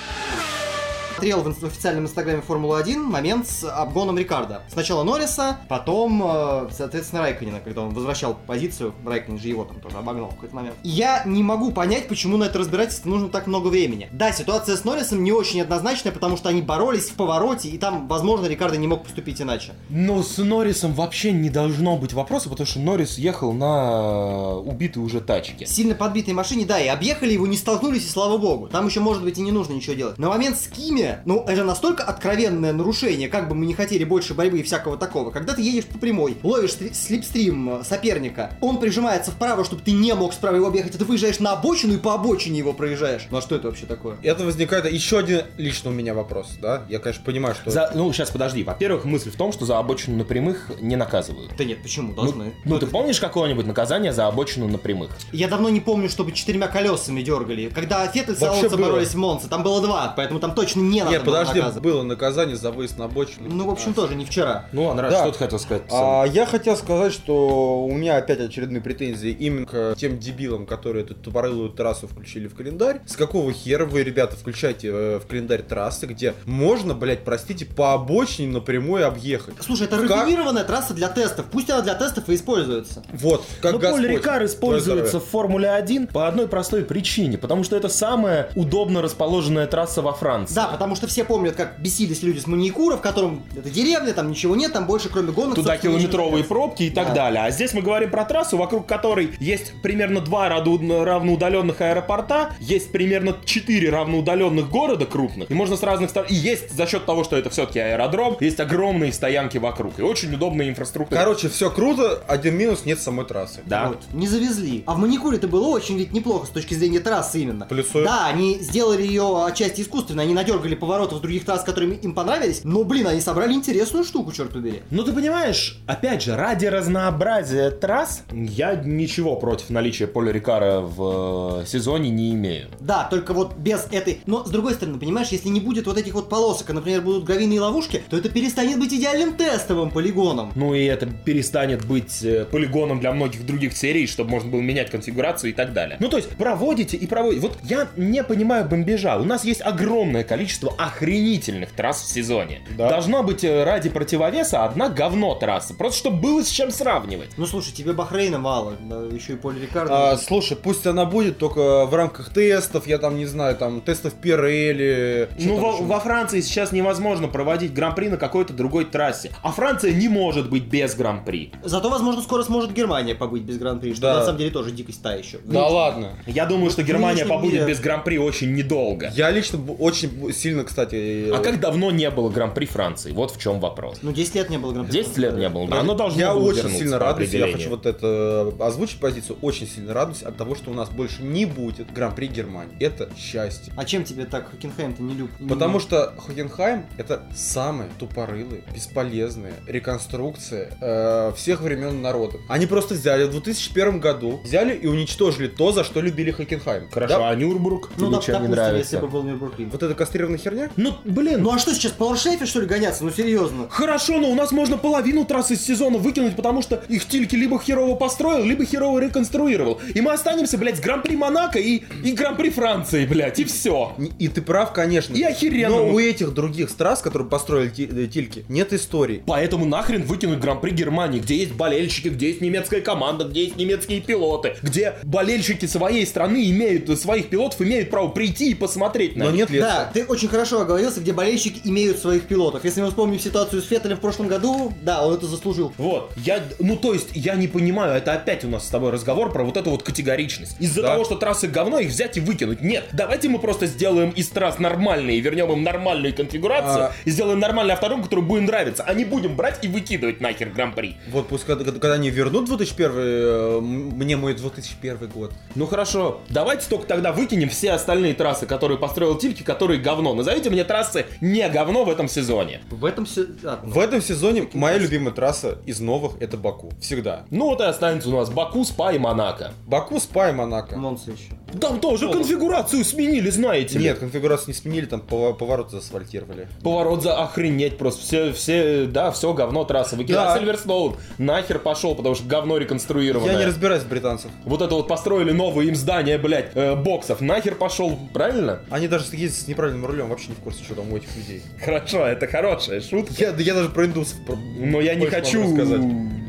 [1.16, 4.60] Смотрел в официальном инстаграме Формулы-1 момент с обгоном Рикардо.
[4.68, 8.92] Сначала Норриса, потом, э, соответственно, Райконина, когда он возвращал позицию.
[9.02, 10.74] Райконин же его там тоже обогнал в какой-то момент.
[10.82, 14.10] И Я не могу понять, почему на это разбирательство нужно так много времени.
[14.12, 18.08] Да, ситуация с Норрисом не очень однозначная, потому что они боролись в повороте, и там,
[18.08, 19.72] возможно, Рикардо не мог поступить иначе.
[19.88, 25.22] Но с Норрисом вообще не должно быть вопроса, потому что Норрис ехал на убитой уже
[25.22, 25.64] тачке.
[25.64, 28.68] Сильно подбитой машине, да, и объехали его, не столкнулись, и слава богу.
[28.68, 30.18] Там еще, может быть, и не нужно ничего делать.
[30.18, 34.34] На момент с Кими, ну, это настолько откровенное нарушение, как бы мы не хотели больше
[34.34, 35.30] борьбы и всякого такого.
[35.30, 39.92] Когда ты едешь по прямой, ловишь стри- слипстрим э, соперника, он прижимается вправо, чтобы ты
[39.92, 43.26] не мог справа его объехать, а ты выезжаешь на обочину и по обочине его проезжаешь.
[43.30, 44.16] Ну а что это вообще такое?
[44.22, 46.84] Это возникает еще один лично у меня вопрос, да?
[46.88, 47.70] Я, конечно, понимаю, что...
[47.70, 48.62] За- ну, сейчас подожди.
[48.62, 51.52] Во-первых, мысль в том, что за обочину на прямых не наказывают.
[51.56, 52.08] Да нет, почему?
[52.10, 52.54] Ну, Должны.
[52.64, 55.10] ну, ты помнишь какое-нибудь наказание за обочину на прямых?
[55.32, 57.68] Я давно не помню, чтобы четырьмя колесами дергали.
[57.68, 61.10] Когда Феттель с Алонсо боролись в Монце, там было два, поэтому там точно не надо
[61.16, 61.82] Нет, было подожди, наказывать.
[61.84, 63.48] было наказание за выезд на обочину.
[63.48, 64.66] Ну, в общем, тоже не вчера.
[64.72, 65.18] Ну, Андрей, Да.
[65.22, 65.82] что ты хотел сказать?
[65.90, 71.04] А, я хотел сказать, что у меня опять очередные претензии именно к тем дебилам, которые
[71.04, 73.00] эту тупорылую трассу включили в календарь.
[73.06, 77.94] С какого хера вы, ребята, включаете э, в календарь трассы, где можно, блядь, простите, по
[77.94, 79.54] обочине напрямую объехать?
[79.60, 80.10] Слушай, это Как?
[80.10, 81.46] рафинированная трасса для тестов.
[81.50, 83.02] Пусть она для тестов и используется.
[83.12, 84.00] Вот, как Ну, Господь.
[84.02, 89.02] Поль Рикар используется в Формуле 1 по одной простой причине, потому что это самая удобно
[89.02, 90.54] расположенная трасса во Франции.
[90.54, 94.12] Да, потому потому что все помнят, как бесились люди с Маникура, в котором это деревня,
[94.14, 95.56] там ничего нет, там больше кроме гонок.
[95.56, 97.14] Туда километровые пробки и так Да.
[97.14, 97.42] далее.
[97.42, 102.92] А здесь мы говорим про трассу, вокруг которой есть примерно два раду- равноудаленных аэропорта, есть
[102.92, 106.30] примерно четыре равноудаленных города крупных, и можно с разных сторон...
[106.30, 110.32] И есть за счет того, что это все-таки аэродром, есть огромные стоянки вокруг, и очень
[110.34, 111.18] удобная инфраструктура.
[111.18, 113.60] Короче, все круто, один минус нет самой трассы.
[113.64, 113.88] да.
[113.88, 114.84] Вот, не завезли.
[114.86, 117.66] А в Маникуре-то было очень ведь неплохо с точки зрения трассы именно.
[117.66, 118.04] Плюсую.
[118.04, 122.84] Да, они сделали ее отчасти искусственно, они надергали поворотов других трасс, которые им понравились, но,
[122.84, 124.82] блин, они собрали интересную штуку, черт побери.
[124.90, 131.62] Ну ты понимаешь, опять же, ради разнообразия трасс я ничего против наличия Поля Рикара в
[131.62, 132.68] э, сезоне не имею.
[132.80, 134.20] Да, только вот без этой...
[134.26, 137.24] Но, с другой стороны, понимаешь, если не будет вот этих вот полосок, а, например, будут
[137.24, 140.52] гравийные ловушки, то это перестанет быть идеальным тестовым полигоном.
[140.54, 144.90] Ну и это перестанет быть э, полигоном для многих других серий, чтобы можно было менять
[144.90, 145.98] конфигурацию и так далее.
[146.00, 147.40] Ну то есть проводите и проводите.
[147.42, 149.18] Вот я не понимаю бомбежа.
[149.18, 152.60] У нас есть огромное количество охренительных трасс в сезоне.
[152.76, 152.88] Да.
[152.90, 155.74] Должна быть э, ради противовеса одна говно трасса.
[155.74, 157.30] Просто чтобы было с чем сравнивать.
[157.36, 158.74] Ну, слушай, тебе Бахрейна мало,
[159.12, 160.12] еще и Поль Рикардо.
[160.12, 164.14] А, слушай, пусть она будет только в рамках тестов, я там не знаю, там тестов
[164.14, 165.28] Пирелли.
[165.38, 169.30] Ну, во, во Франции сейчас невозможно проводить гран-при на какой-то другой трассе.
[169.42, 171.52] А Франция не может быть без гран-при.
[171.62, 174.14] Зато, возможно, скоро сможет Германия побыть без Гран-при, что Да.
[174.20, 175.38] на самом деле тоже дикость та еще.
[175.44, 176.12] Да ладно.
[176.26, 179.10] Я думаю, что Германия побудет без гран-при очень недолго.
[179.14, 181.30] Я лично очень сильно, кстати...
[181.32, 183.12] А как давно не было гран-при Франции?
[183.12, 183.98] Вот в чем вопрос.
[184.02, 184.92] Ну, 10 лет не было Гран-при.
[184.92, 185.76] 10 лет не было, да.
[185.76, 189.66] Я- Оно должно я очень сильно радуюсь, я хочу вот это э, озвучить позицию, очень
[189.66, 192.76] сильно радуюсь от того, что у нас больше не будет Гран-при Германии.
[192.80, 193.72] Это счастье.
[193.76, 195.30] А чем тебе так Хокенхайм-то не люб?
[195.48, 202.40] Потому что Хокенхайм это самые тупорылые, бесполезные реконструкции э, всех времен народов.
[202.48, 206.88] Они просто взяли в 2001 году, взяли и уничтожили то, за что любили Хокенхайм.
[206.90, 207.30] Хорошо, Да?
[207.30, 208.78] а Нюрнбург Ну, тебе доп- чем не допустим, нравится?
[208.96, 209.72] если бы был Нюрнбургринг.
[209.72, 209.94] Вот эта
[210.36, 210.70] кастрированная херня?
[210.76, 213.04] Ну, блин, Ну а что сейчас, по Лоршейфе, что ли, гоняться?
[213.04, 213.66] Ну серьезно.
[213.68, 217.58] Хорошо, но у нас можно половину трассы из сезона выкинуть, потому что их Тильки либо
[217.60, 219.80] херово построил, либо херово реконструировал.
[219.94, 223.94] И мы останемся, блядь, с Гран-при Монако и, и Гран-при Франции, блядь, и все.
[224.18, 225.14] И ты прав, конечно.
[225.14, 225.76] И охеренно.
[225.76, 229.22] Но у этих других страз, которые построили э, Тильки, нет истории.
[229.26, 234.00] Поэтому нахрен выкинуть Гран-при Германии, где есть болельщики, где есть немецкая команда, где есть немецкие
[234.00, 239.30] пилоты, где болельщики своей страны имеют, своих пилотов имеют право прийти и посмотреть на Но
[239.30, 239.50] них.
[239.50, 242.64] нет Да, ты очень хорошо оговорился, где болельщики имеют своих пилотов.
[242.64, 245.72] Если мы вспомним ситуацию с Феттелем в прошлом году, да, он это заслужил.
[245.78, 249.32] Вот, я, ну то есть, я не понимаю, это опять у нас с тобой разговор
[249.32, 250.56] про вот эту вот категоричность.
[250.60, 250.92] Из-за Да.
[250.92, 252.60] того, что трассы говно, их взять и выкинуть.
[252.62, 256.92] Нет, давайте мы просто сделаем из трасс нормальные, вернем им нормальную конфигурацию, А.
[257.04, 260.96] и сделаем нормальный автором, который будет нравиться, а не будем брать и выкидывать нахер гран-при.
[261.10, 265.32] Вот пусть когда, когда они вернут 2001, э, мне мой 2001 год.
[265.54, 270.14] Ну хорошо, давайте только тогда выкинем все остальные трассы, которые построил Тильки, которые говно.
[270.16, 272.60] Назовите мне трассы не говно в этом сезоне.
[272.70, 273.26] В этом все...
[273.44, 273.72] а, ну.
[273.72, 276.72] В этом сезоне моя любимая трасса из новых это Баку.
[276.80, 277.24] Всегда.
[277.30, 279.52] Ну вот и останется у нас Баку, Спа и Монако.
[279.66, 280.76] Баку, Спа и Монако.
[280.76, 281.32] Монса еще.
[281.60, 283.84] Там тоже конфигурацию сменили, знаете ли.
[283.84, 286.48] Нет, конфигурацию не сменили, там поворот заасфальтировали.
[286.62, 288.02] Поворот за охренеть просто.
[288.02, 290.24] Все, все, да, все говно трасса выкинули.
[290.24, 290.38] Да.
[290.38, 293.32] Сильверстоун нахер пошел, потому что говно реконструированное.
[293.32, 294.30] Я не разбираюсь в британцев.
[294.44, 297.20] Вот это вот построили новые им здания, блядь, э, боксов.
[297.20, 298.60] Нахер пошел, правильно?
[298.70, 301.42] Они даже ездят с неправильным рулем, вообще не в курсе, что там у этих людей.
[301.64, 303.14] Хорошо, это хорошая шутка.
[303.18, 305.42] Я, да я даже про индусов про- Но я не хочу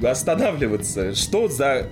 [0.05, 1.15] останавливаться.
[1.15, 1.87] Что за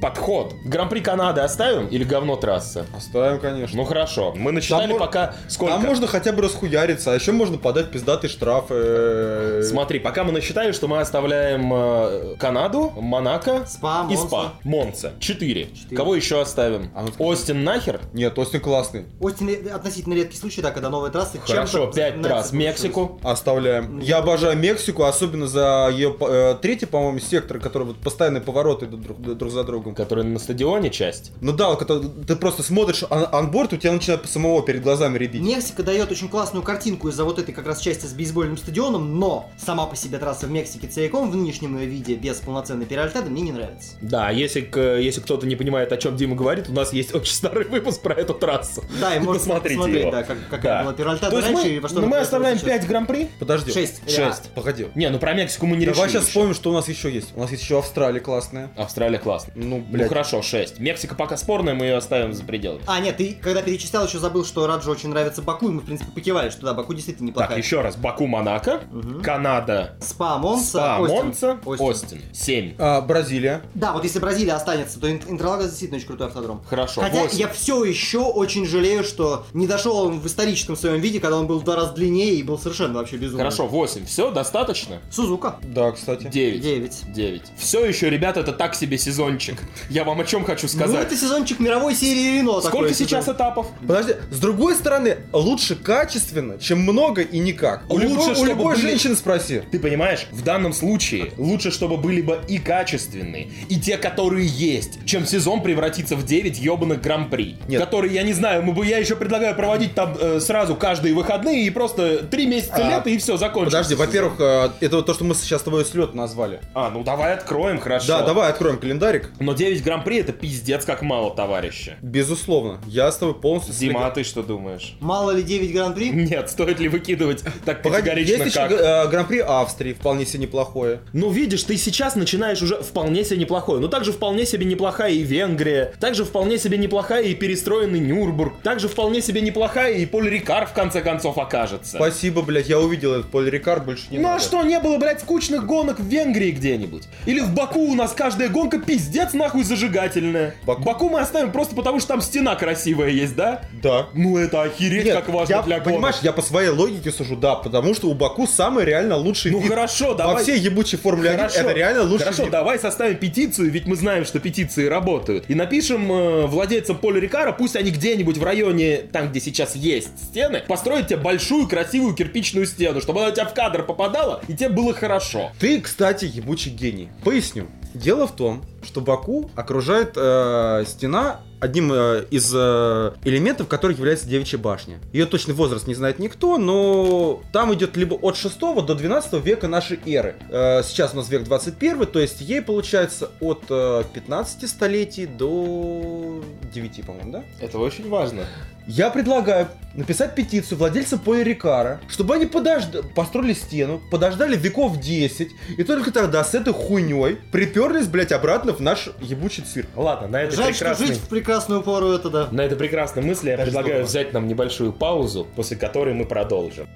[0.00, 0.54] подход?
[0.64, 2.86] Гран-при Канады оставим или говно трасса?
[2.96, 3.76] Оставим, конечно.
[3.76, 5.74] Ну хорошо, мы насчитали Там пока сколько.
[5.74, 8.74] Там можно хотя бы расхуяриться, а еще можно подать пиздатые штрафы.
[8.76, 14.26] э, Смотри, пока мы насчитали, что мы оставляем э, Канаду, Монако Спа, и Монца.
[14.28, 14.52] Спа.
[14.64, 15.12] Монца.
[15.18, 15.66] Четыре.
[15.74, 15.96] Четыре.
[15.96, 16.90] Кого еще оставим?
[16.94, 18.00] А ну- Остин нахер?
[18.12, 19.04] Нет, Остин классный.
[19.20, 22.50] Остин э, относительно редкий случай, да, когда новая трасса Хорошо, чем-то пять нравится трасс.
[22.50, 22.52] получилось.
[22.82, 23.20] Мексику.
[23.22, 23.98] Оставляем.
[24.00, 29.02] Я обожаю Мексику, особенно за ее э, третий, по-моему, сектор, который вот постоянные повороты идут
[29.02, 29.94] друг, друг за другом.
[29.94, 31.32] Который на стадионе часть.
[31.40, 35.18] Ну да, вот когда ты просто смотришь ан- анборд, у тебя начинает самого перед глазами
[35.18, 35.42] рябить.
[35.42, 39.50] Мексика дает очень классную картинку из-за вот этой как раз части с бейсбольным стадионом, но
[39.58, 43.42] сама по себе трасса в Мексике целиком в нынешнем ее виде без полноценной переальтады мне
[43.42, 43.92] не нравится.
[44.00, 47.32] Да, если, к- если кто-то не понимает, о чем Дима говорит, у нас есть очень
[47.34, 48.82] старый выпуск про эту трассу.
[49.00, 50.10] Да, и можно посмотреть, его.
[50.10, 50.82] да, как, какая Да.
[50.84, 52.68] была переальтада То есть раньше мы, и во что ну, мы оставляем сейчас.
[52.68, 53.28] 5 гран-при?
[53.38, 53.72] Подожди.
[53.72, 54.10] Шесть.
[54.10, 54.50] Шесть.
[54.54, 54.86] Погоди.
[54.94, 56.28] Не, ну про Мексику мы не Давай решили сейчас еще.
[56.30, 57.32] вспомним, что у нас еще есть.
[57.36, 58.70] У нас есть еще Австралия классная.
[58.76, 59.52] Австралия классно.
[59.56, 60.08] Ну, Ну блядь.
[60.08, 60.78] хорошо, 6.
[60.78, 62.82] Мексика пока спорная, мы ее оставим за пределами.
[62.86, 65.84] А, нет, ты когда перечислял, еще забыл, что Раджу очень нравится Баку, и мы, в
[65.84, 67.58] принципе, покивали, что да, Баку действительно Так, неплохая.
[67.58, 67.96] еще раз.
[67.96, 69.22] Баку, Монако, Мгм.
[69.22, 71.16] Канада, Спа, Монса, Спа, Остин.
[71.16, 71.86] Монца, Остин.
[71.86, 72.22] Остин.
[72.32, 72.74] 7.
[72.78, 73.62] А, Бразилия.
[73.74, 76.62] Да, вот если Бразилия останется, то Ин- Интерлагос действительно очень крутой автодром.
[76.68, 77.38] Хорошо, Хотя 8.
[77.38, 81.46] я все еще очень жалею, что не дошел он в историческом своем виде, когда он
[81.46, 83.38] был в два раза длиннее и был совершенно вообще безумный.
[83.44, 84.04] Хорошо, 8.
[84.04, 84.98] Все, достаточно?
[85.10, 85.56] Сузука.
[85.62, 86.28] Да, кстати.
[86.28, 86.60] 9.
[86.60, 86.92] 9.
[87.14, 87.42] 9.
[87.56, 89.56] Все еще, ребята, это так себе сезончик.
[89.88, 91.06] Я вам о чем хочу Ну, сказать.
[91.06, 92.60] это сезончик мировой серии Рено.
[92.60, 93.36] Сколько такой сейчас сезон.
[93.36, 93.66] этапов?
[93.80, 97.84] Подожди, с другой стороны, лучше качественно, чем много и никак.
[97.88, 99.62] У, Лучше, любой, у любой были- женщины спроси.
[99.70, 105.04] Ты понимаешь, в данном случае лучше, чтобы были бы и качественные, и те, которые есть,
[105.06, 107.56] чем сезон превратится в 9 ебаных гран-при.
[107.78, 111.66] Которые, я не знаю, мы бы, я еще предлагаю проводить там э, сразу каждые выходные
[111.66, 113.76] и просто 3 месяца А, лета и все, закончится.
[113.76, 116.60] Подожди, во-первых, э, это вот то, что мы сейчас с тобой слет назвали.
[116.74, 118.06] А, ну давай откроем, хорошо.
[118.08, 119.30] Да, давай откроем календарик.
[119.38, 121.96] Но 9 гран-при это пиздец как мало, товарищи.
[122.00, 123.74] Безусловно, я с тобой полностью...
[123.74, 124.96] Дима, а ты что думаешь?
[125.00, 126.08] Мало ли 9 гран-при?
[126.08, 128.72] Нет, стоит ли выкидывать так категорично, есть еще как...
[128.72, 131.00] э, Гран-при Австрии, вполне себе неплохое.
[131.12, 133.78] Ну, видишь, ты сейчас начинаешь уже вполне себе неплохое.
[133.78, 135.92] Ну, также вполне себе неплохая и Венгрия.
[136.00, 138.54] Также вполне себе неплохая и перестроенный Нюрнбург.
[138.62, 141.96] Также вполне себе неплохая и Поль Рикар, в конце концов, окажется.
[141.96, 144.42] Спасибо, блядь, я увидел этот Поль Рикар, больше не ну а надо.
[144.44, 147.04] что, не было, блядь, скучных гонок в Венгрии где-нибудь?
[147.26, 150.54] Или в Баку у нас каждая гонка пиздец нахуй зажигательная?
[150.64, 153.62] Баку- Баку мы оставим просто потому, что там стена красивая есть, да?
[153.82, 154.06] Да.
[154.14, 155.84] Ну это охереть Нет, как важно я, для гонок.
[155.94, 159.60] понимаешь, я по своей логике сужу, да, потому что у Баку самый реально лучший Ну
[159.60, 159.68] вид.
[159.70, 160.42] хорошо, Во давай.
[160.42, 162.52] всей ебучей Формуле 1 это реально лучший Хорошо, вид.
[162.52, 165.44] давай составим петицию, ведь мы знаем, что петиции работают.
[165.48, 170.10] И напишем э, владельцам Поля Рикара, пусть они где-нибудь в районе, там, где сейчас есть
[170.30, 174.54] стены, построят тебе большую красивую кирпичную стену, чтобы она у тебя в кадр попадала, и
[174.54, 175.50] тебе было хорошо.
[175.58, 177.08] Ты, кстати, ебучий гений.
[177.24, 177.66] Поясню.
[177.94, 184.28] Дело в том, что Баку окружает э, стена одним э, из э, элементов, которых является
[184.28, 184.98] девичья башня.
[185.12, 189.68] Ее точный возраст не знает никто, но там идет либо от 6 до 12 века
[189.68, 190.36] нашей эры.
[190.50, 196.42] Э, сейчас у нас век 21, то есть ей получается от э, 15 столетий до
[196.72, 197.44] 9, по-моему, да?
[197.60, 198.44] Это очень важно.
[198.88, 203.12] Я предлагаю написать петицию владельцам Поля Рикара, чтобы они подожд...
[203.14, 208.80] построили стену, подождали веков 10, и только тогда с этой хуйней приперлись, блять, обратно в
[208.80, 209.88] наш ебучий цирк.
[209.94, 211.06] Ладно, на этой Жаль, что прекрасной...
[211.06, 212.48] жить в прекрасную пору это да.
[212.50, 216.86] На этой прекрасной мысли я Даже предлагаю взять нам небольшую паузу, после которой мы продолжим.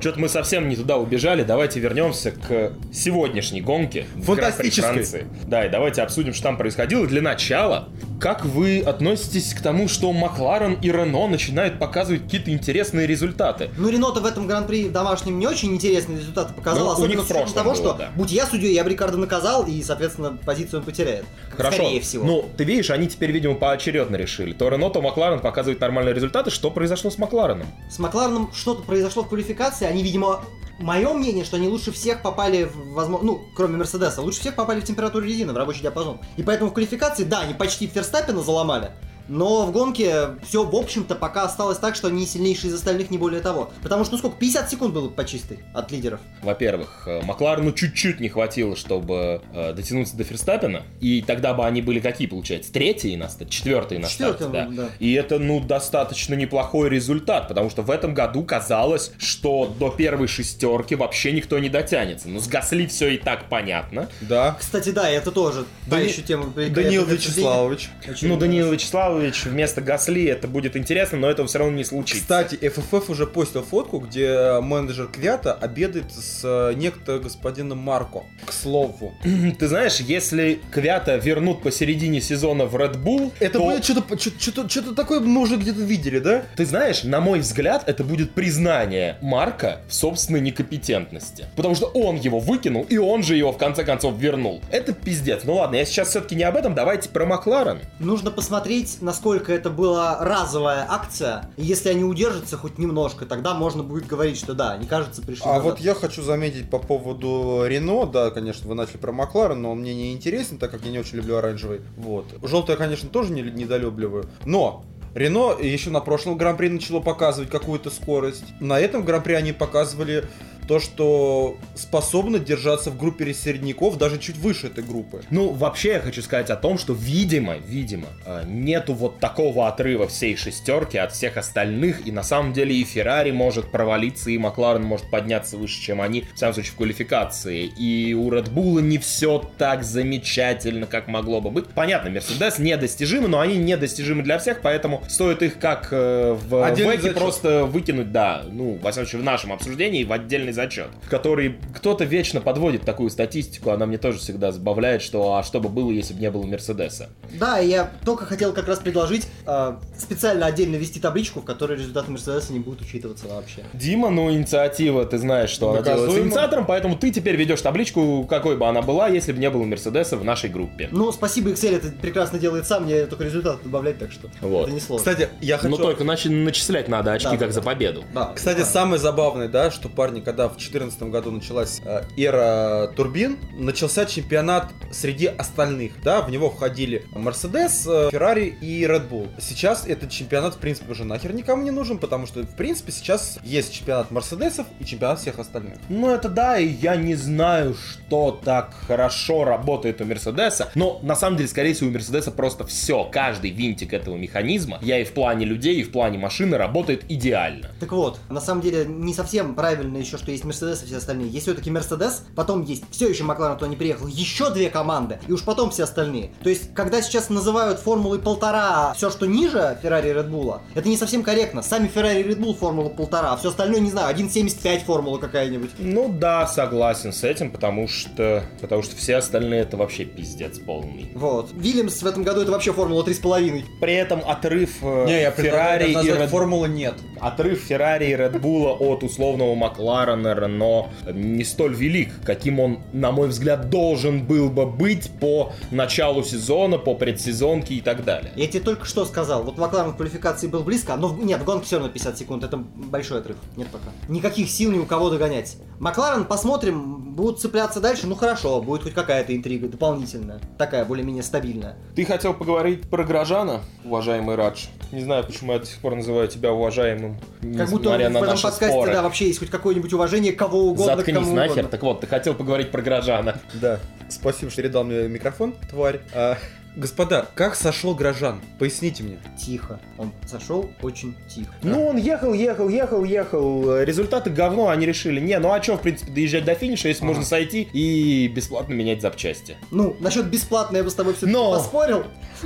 [0.00, 1.42] Что-то мы совсем не туда убежали.
[1.42, 4.06] Давайте вернемся к сегодняшней гонке.
[4.22, 5.24] Фантастической.
[5.46, 7.06] Да, и давайте обсудим, что там происходило.
[7.06, 7.88] Для начала,
[8.20, 13.70] как вы относитесь к тому, что Макларен и Рено начинают показывать какие-то интересные результаты?
[13.76, 17.20] Ну, Рено-то в этом гран-при домашнем не очень интересные результаты показал, Ну, у особенно них
[17.20, 18.10] в с учетом того, было, что да.
[18.14, 21.24] будь я судьей, я бы Рикардо наказал, и, соответственно, позицию он потеряет.
[21.56, 21.76] Хорошо.
[21.76, 22.24] Скорее всего.
[22.24, 24.52] Ну, ты видишь, они теперь, видимо, поочередно решили.
[24.52, 26.50] То Рено, то Макларен показывают нормальные результаты.
[26.50, 27.66] Что произошло с Маклареном?
[27.90, 30.44] С Маклареном что-то произошло в квалификации, они, видимо,
[30.78, 34.80] мое мнение, что они лучше всех попали в, возможно, ну, кроме Мерседеса, лучше всех попали
[34.80, 36.20] в температуру резины, в рабочий диапазон.
[36.36, 38.92] И поэтому в квалификации, да, они почти Ферстаппина заломали,
[39.28, 43.18] но в гонке все, в общем-то, пока осталось так, что они сильнейшие из остальных, не
[43.18, 43.70] более того.
[43.82, 46.20] Потому что, ну сколько, 50 секунд было по чистой от лидеров.
[46.42, 51.82] Во-первых, э, Макларену чуть-чуть не хватило, чтобы э, дотянуться до Ферстаппена, и тогда бы они
[51.82, 52.72] были какие, получается?
[52.72, 54.68] Третьи на старте, четвертые на старте, да.
[54.70, 54.88] да.
[54.98, 60.28] И это, ну, достаточно неплохой результат, потому что в этом году казалось, что до первой
[60.28, 62.28] шестерки вообще никто не дотянется.
[62.28, 64.08] Ну, с Гасли все и так понятно.
[64.22, 64.56] Да.
[64.58, 66.46] Кстати, да, это тоже та Дани- еще тема.
[66.54, 67.04] Даниил.
[67.04, 67.90] Вячеславович.
[68.22, 72.20] Ну, Даниил Вячеславович вместо Гасли, это будет интересно, но этого все равно не случится.
[72.22, 78.22] Кстати, FFF уже постил фотку, где менеджер Квята обедает с э, некто господином Марко.
[78.44, 79.14] К слову.
[79.58, 84.68] Ты знаешь, если Квята вернут посередине сезона в Red Bull, Это то- будет что-то что-то
[84.68, 86.42] что-то такое мы уже где-то видели, да?
[86.56, 91.46] Ты знаешь, на мой взгляд, это будет признание Марка в собственной некомпетентности.
[91.56, 94.60] Потому что он его выкинул, и он же его в конце концов вернул.
[94.70, 95.42] Это пиздец.
[95.44, 97.80] Ну ладно, я сейчас все-таки не об этом, давайте про Макларен.
[97.98, 101.50] Нужно посмотреть, насколько это была разовая акция.
[101.56, 105.44] И если они удержатся хоть немножко, тогда можно будет говорить, что да, они, кажется, пришли
[105.46, 105.64] А назад.
[105.64, 109.80] вот я хочу заметить по поводу Рено, да, конечно, вы начали про Макларен, но он
[109.80, 111.80] мне не интересен, так как я не очень люблю оранжевый.
[111.96, 112.26] Вот.
[112.42, 114.26] Желтый я, конечно, тоже не, недолюбливаю.
[114.44, 118.44] Но Рено еще на прошлом гран-при начало показывать какую-то скорость.
[118.60, 120.26] На этом гран-при они показывали
[120.68, 125.22] то, что способно держаться в группе середняков даже чуть выше этой группы.
[125.30, 130.06] Ну, вообще я хочу сказать о том, что, видимо, видимо, э, нету вот такого отрыва
[130.06, 134.82] всей шестерки от всех остальных, и на самом деле и Феррари может провалиться, и Макларен
[134.82, 138.98] может подняться выше, чем они, в самом случае, в квалификации, и у Red Bull не
[138.98, 141.66] все так замечательно, как могло бы быть.
[141.68, 147.12] Понятно, Мерседес недостижимы, но они недостижимы для всех, поэтому стоит их как э, в веке
[147.12, 152.04] просто выкинуть, да, ну, во всяком случае, в нашем обсуждении в отдельный зачет, который кто-то
[152.04, 156.14] вечно подводит такую статистику, она мне тоже всегда забавляет, что а что бы было, если
[156.14, 157.10] бы не было Мерседеса.
[157.38, 162.10] Да, я только хотел как раз предложить э, специально отдельно вести табличку, в которой результаты
[162.10, 163.62] Мерседеса не будут учитываться вообще.
[163.72, 166.06] Дима, ну, инициатива, ты знаешь, что она Наказуемо.
[166.06, 169.62] делается инициатором, поэтому ты теперь ведешь табличку, какой бы она была, если бы не было
[169.64, 170.88] Мерседеса в нашей группе.
[170.90, 174.64] Ну, спасибо, Excel это прекрасно делает сам, мне только результаты добавлять, так что Вот.
[174.64, 174.98] это не сложно.
[175.12, 175.70] Кстати, я хочу...
[175.70, 178.04] Но только начи- начислять надо очки, Да, как да, за победу.
[178.12, 178.64] да, Кстати, да.
[178.64, 184.72] самое забавное, да, что парни, когда в 2014 году началась э, эра турбин, начался чемпионат
[184.90, 189.28] среди остальных, да, в него входили Мерседес, Феррари и Red Bull.
[189.40, 193.38] Сейчас этот чемпионат, в принципе, уже нахер никому не нужен, потому что, в принципе, сейчас
[193.42, 195.78] есть чемпионат Мерседесов и чемпионат всех остальных.
[195.88, 201.16] Ну, это да, и я не знаю, что так хорошо работает у Мерседеса, но на
[201.16, 205.12] самом деле, скорее всего, у Мерседеса просто все, каждый винтик этого механизма, я и в
[205.12, 207.70] плане людей, и в плане машины, работает идеально.
[207.80, 211.28] Так вот, на самом деле не совсем правильно еще, что есть Мерседес и все остальные.
[211.28, 215.32] Есть все-таки Мерседес, потом есть все еще Макларен туда не приехал, еще две команды, и
[215.32, 216.30] уж потом все остальные.
[216.42, 220.88] То есть, когда сейчас называют формулой полтора все, что ниже Феррари и Red Bull, это
[220.88, 221.62] не совсем корректно.
[221.62, 225.70] Сами Феррари и Red Bull формула полтора, а все остальное, не знаю, 1.75 формула какая-нибудь.
[225.78, 231.10] Ну да, согласен с этим, потому что, потому что все остальные это вообще пиздец полный.
[231.14, 231.50] Вот.
[231.52, 233.64] Вильямс в этом году это вообще формула 3,5.
[233.80, 236.94] При этом отрыв э, Не, я Феррари и Red формулы нет.
[237.20, 243.12] Отрыв Феррари и Red Bull от условного Макларена, Рено не столь велик, каким он, на
[243.12, 248.32] мой взгляд, должен был бы быть по началу сезона, по предсезонке и так далее.
[248.36, 251.44] Я тебе только что сказал, вот Макларен в квалификации был близко, но в- нет, в
[251.44, 253.90] гонке все равно 50 секунд, это большой отрыв, нет пока.
[254.08, 255.56] Никаких сил ни у кого догонять.
[255.80, 261.76] Макларен, посмотрим, будут цепляться дальше, ну хорошо, будет хоть какая-то интрига дополнительная, такая более-менее стабильная.
[261.94, 264.66] Ты хотел поговорить про Грожана, уважаемый Радж?
[264.90, 267.16] Не знаю, почему я до сих пор называю тебя уважаемым,
[267.56, 268.92] Как будто несмотря в на этом наши подкасте, споры.
[268.92, 271.52] да, вообще есть хоть какое-нибудь уважение кого угодно к Заткнись кому нахер.
[271.52, 271.70] угодно.
[271.70, 273.36] Так вот, ты хотел поговорить про Грожана.
[273.54, 276.00] Да, спасибо, что передал мне микрофон, тварь.
[276.12, 276.36] А,
[276.78, 278.40] господа, как сошел Грожан?
[278.58, 279.18] Поясните мне.
[279.38, 279.80] Тихо.
[279.98, 281.52] Он сошел очень тихо.
[281.62, 283.80] Ну, он ехал, ехал, ехал, ехал.
[283.82, 285.20] Результаты говно, они решили.
[285.20, 287.08] Не, ну а что, в принципе, доезжать до финиша, если Ага.
[287.08, 289.56] можно сойти и бесплатно менять запчасти.
[289.70, 291.52] Ну, насчет бесплатно я бы с тобой все-таки Но!
[291.52, 292.04] поспорил.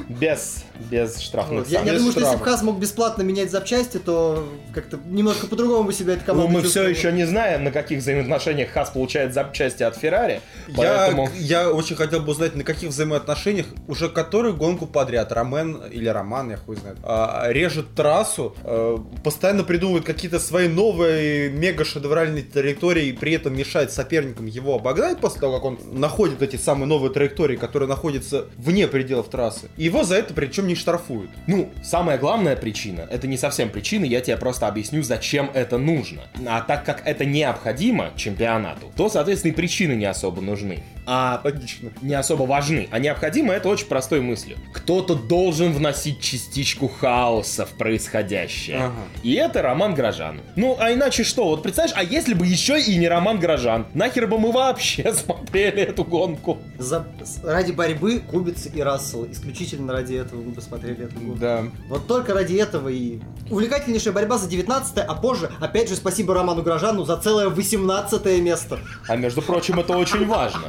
[0.09, 1.69] Без, без штрафных Вот.
[1.69, 2.55] Я, я без думаю, что если бы штрафов.
[2.55, 6.63] Хас мог бесплатно менять запчасти, то как-то немножко по-другому бы себя эта Ну, команда мы
[6.63, 10.41] все еще не знаем, на каких взаимоотношениях Хас получает запчасти от Феррари.
[10.69, 11.29] Я, Поэтому...
[11.35, 16.51] я очень хотел бы узнать, на каких взаимоотношениях уже которую гонку подряд Ромен или Роман,
[16.51, 23.07] я хуй знает, а, режет трассу, а, постоянно придумывает какие-то свои новые мега шедевральные траектории
[23.09, 27.13] и при этом мешает соперникам его обогнать после того, как он находит эти самые новые
[27.13, 29.69] траектории, которые находятся вне пределов трассы.
[29.77, 31.31] И его за это причем не штрафуют.
[31.49, 36.23] Ну, самая главная причина, это не совсем причина, я тебе просто объясню, зачем это нужно.
[36.47, 40.85] А так как это необходимо чемпионату, то, соответственно, и причины не особо нужны.
[41.07, 41.91] А Логично.
[42.01, 42.89] не особо важны.
[42.91, 44.57] А необходимо это очень простой мыслью.
[44.73, 48.79] Кто-то должен вносить частичку хаоса в происходящее.
[48.79, 48.95] Ага.
[49.23, 50.41] И это Роман Грожан.
[50.57, 51.45] Ну, а иначе что?
[51.45, 53.87] Вот представляешь, а если бы еще и не Роман Грожан?
[53.95, 56.59] Нахер бы мы вообще смотрели эту гонку?
[56.79, 57.07] За-
[57.43, 59.27] ради борьбы Кубиц и Рассел.
[59.31, 61.39] Исключительно ради этого мы посмотрели эту гонку.
[61.39, 61.65] Да.
[61.89, 63.21] Вот только ради этого и...
[63.51, 68.79] Увлекательнейшая борьба за 19 а позже, опять же, спасибо Роману Грожану за целое 18 место.
[69.09, 70.69] А между прочим, это очень важно.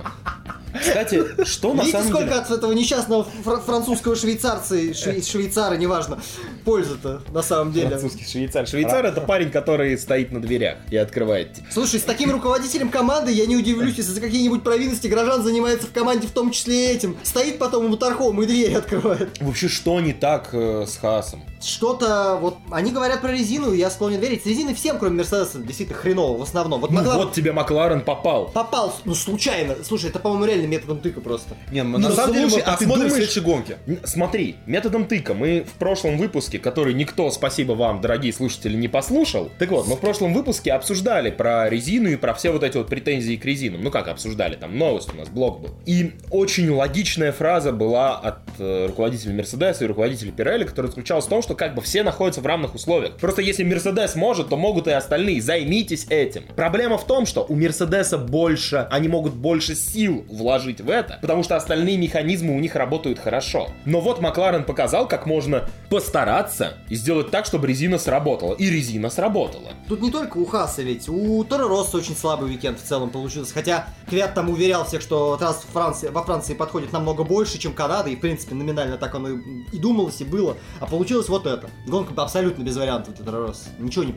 [0.88, 2.40] Кстати, что на Видите, самом сколько деле...
[2.42, 6.20] от этого несчастного фра- французского швейцарца, шве- швейцара, неважно,
[6.66, 7.90] пользы-то на самом деле.
[7.90, 8.68] Французский швейцар.
[8.68, 11.54] Швейцар это парень, который стоит на дверях и открывает.
[11.56, 11.66] тебе.
[11.72, 15.92] Слушай, с таким руководителем команды я не удивлюсь, если за какие-нибудь провинности Грожан занимается в
[15.92, 17.16] команде в том числе этим.
[17.24, 19.30] Стоит потом ему Тархом и двери открывает.
[19.42, 21.44] Вообще, что не так э, с Хасом?
[21.62, 24.44] Что-то, вот, они говорят про резину, и я склонен верить.
[24.44, 26.82] С резиной всем, кроме Мерседеса, действительно хреново в основном.
[26.82, 28.48] Вот Ну Макларен вот тебе Макларен попал.
[28.50, 29.76] попал, ну, случайно.
[29.84, 31.56] Слушай, это, по-моему, реально методом тыка просто.
[31.72, 33.78] Не, мы Ну, на самом деле мы слушай, а посмотрим думаешь- следующей гонке.
[33.88, 35.34] Н- Смотри, методом тыка.
[35.34, 39.52] Мы в прошлом выпуске выпуске, который никто, спасибо вам, дорогие слушатели, не послушал.
[39.60, 42.88] Так вот, мы в прошлом выпуске обсуждали про резину и про все вот эти вот
[42.88, 43.84] претензии к резинам.
[43.84, 45.70] Ну как обсуждали, там новость у нас, блог был.
[45.86, 51.30] И очень логичная фраза была от э, руководителя Мерседеса и руководителя Пирелли, которая заключалась в
[51.30, 53.18] том, что как бы все находятся в равных условиях.
[53.18, 55.42] Просто если Мерседес может, то могут и остальные.
[55.42, 56.44] Займитесь этим.
[56.56, 61.44] Проблема в том, что у Мерседеса больше, они могут больше сил вложить в это, потому
[61.44, 63.70] что остальные механизмы у них работают хорошо.
[63.86, 68.54] Но вот Макларен показал, как можно постараться и сделать так, чтобы резина сработала.
[68.56, 69.72] И резина сработала.
[69.88, 73.54] Тут не только у Хаса ведь, у Торо Росса очень слабый уикенд в целом получился.
[73.54, 78.10] Хотя Квят там уверял всех, что трасс Франции, во Франции подходит намного больше, чем Канада,
[78.10, 79.38] и в принципе номинально так оно и,
[79.72, 80.58] и думалось, и было.
[80.80, 81.70] А получилось вот это.
[81.88, 83.70] Гонка абсолютно без вариантов для Торо Росса.
[83.80, 84.14] Ничего не,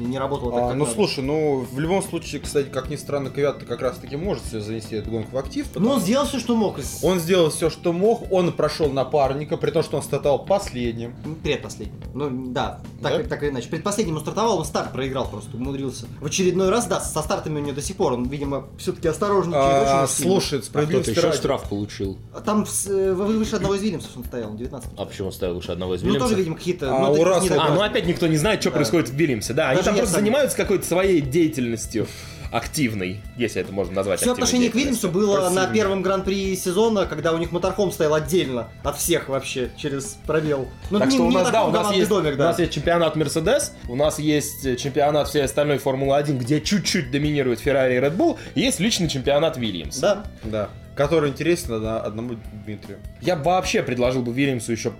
[0.00, 0.94] не работало так, А, как ну надо.
[0.94, 4.60] слушай, ну в любом случае, кстати, как ни странно, Квят как раз таки может себе
[4.60, 5.66] занести эту гонку в актив.
[5.74, 6.78] Ну он сделал все, что мог.
[7.02, 11.14] Он сделал все, что мог, он прошел напарника, при том, что он стартовал последним.
[11.42, 12.00] Предпоследним.
[12.14, 13.28] Ну да, так, Да?
[13.28, 13.68] так или иначе.
[13.68, 16.06] Предпоследним он стартовал, он старт проиграл просто, умудрился.
[16.20, 19.64] В очередной раз, да, со стартами у него до сих пор, он, видимо, все-таки осторожничает
[19.64, 22.18] А, слушай, А кто-то справедливости еще штраф получил.
[22.44, 25.72] Там с- э, выше одного из Вильямсов он стоял, 19 А почему он ставил выше
[25.72, 26.28] одного из Ну Вильямсов?
[26.30, 26.94] тоже, видимо, какие-то...
[26.96, 28.76] А ну, у такие Рассела- не А, ну опять никто не знает, что Да.
[28.76, 29.52] происходит в Вильямсе.
[29.52, 32.06] Да, они там просто занимаются какой-то своей деятельностью
[32.50, 37.06] активной, если это можно назвать Все отношение к Вильямсу было Просто на первом гран-при сезона,
[37.06, 40.68] когда у них моторхом стоял отдельно от всех вообще, через пробел.
[40.90, 42.46] Ну, Так не, что у не нас, да, у нас, есть, домик, у да.
[42.46, 47.60] нас есть чемпионат Мерседес, у нас есть э, чемпионат всей остальной Формулы-1, где чуть-чуть доминирует
[47.60, 49.98] Феррари и Red Bull, и есть личный чемпионат Вильямс.
[49.98, 50.24] Да.
[50.42, 50.70] Да.
[50.94, 52.98] Который интересен на одному Дмитрию.
[53.20, 54.92] Я бы вообще предложил бы Вильямсу еще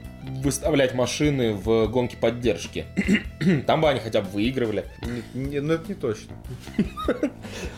[0.42, 2.86] выставлять машины в гонке поддержки.
[3.66, 4.84] Там бы они хотя бы выигрывали.
[5.34, 6.36] Не- не- ну это не точно.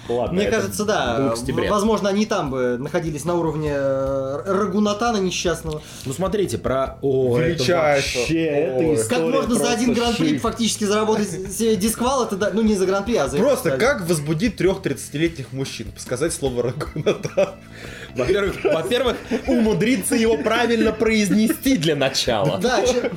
[0.08, 1.34] Ладно, Мне кажется, да.
[1.70, 5.82] Возможно, они там бы находились на уровне э, Рагунатана несчастного.
[6.04, 6.98] Ну смотрите, про...
[7.00, 12.50] О, это вообще, это Как можно за один гран-при фактически заработать себе дисквал, это да,
[12.52, 15.86] ну не за гран-при, а за Просто как возбудить трех 30-летних мужчин?
[15.96, 17.54] Сказать слово Рагунатан.
[18.16, 22.58] Во-первых, во-первых, умудриться его правильно произнести для начала.
[22.58, 23.10] Да, чем,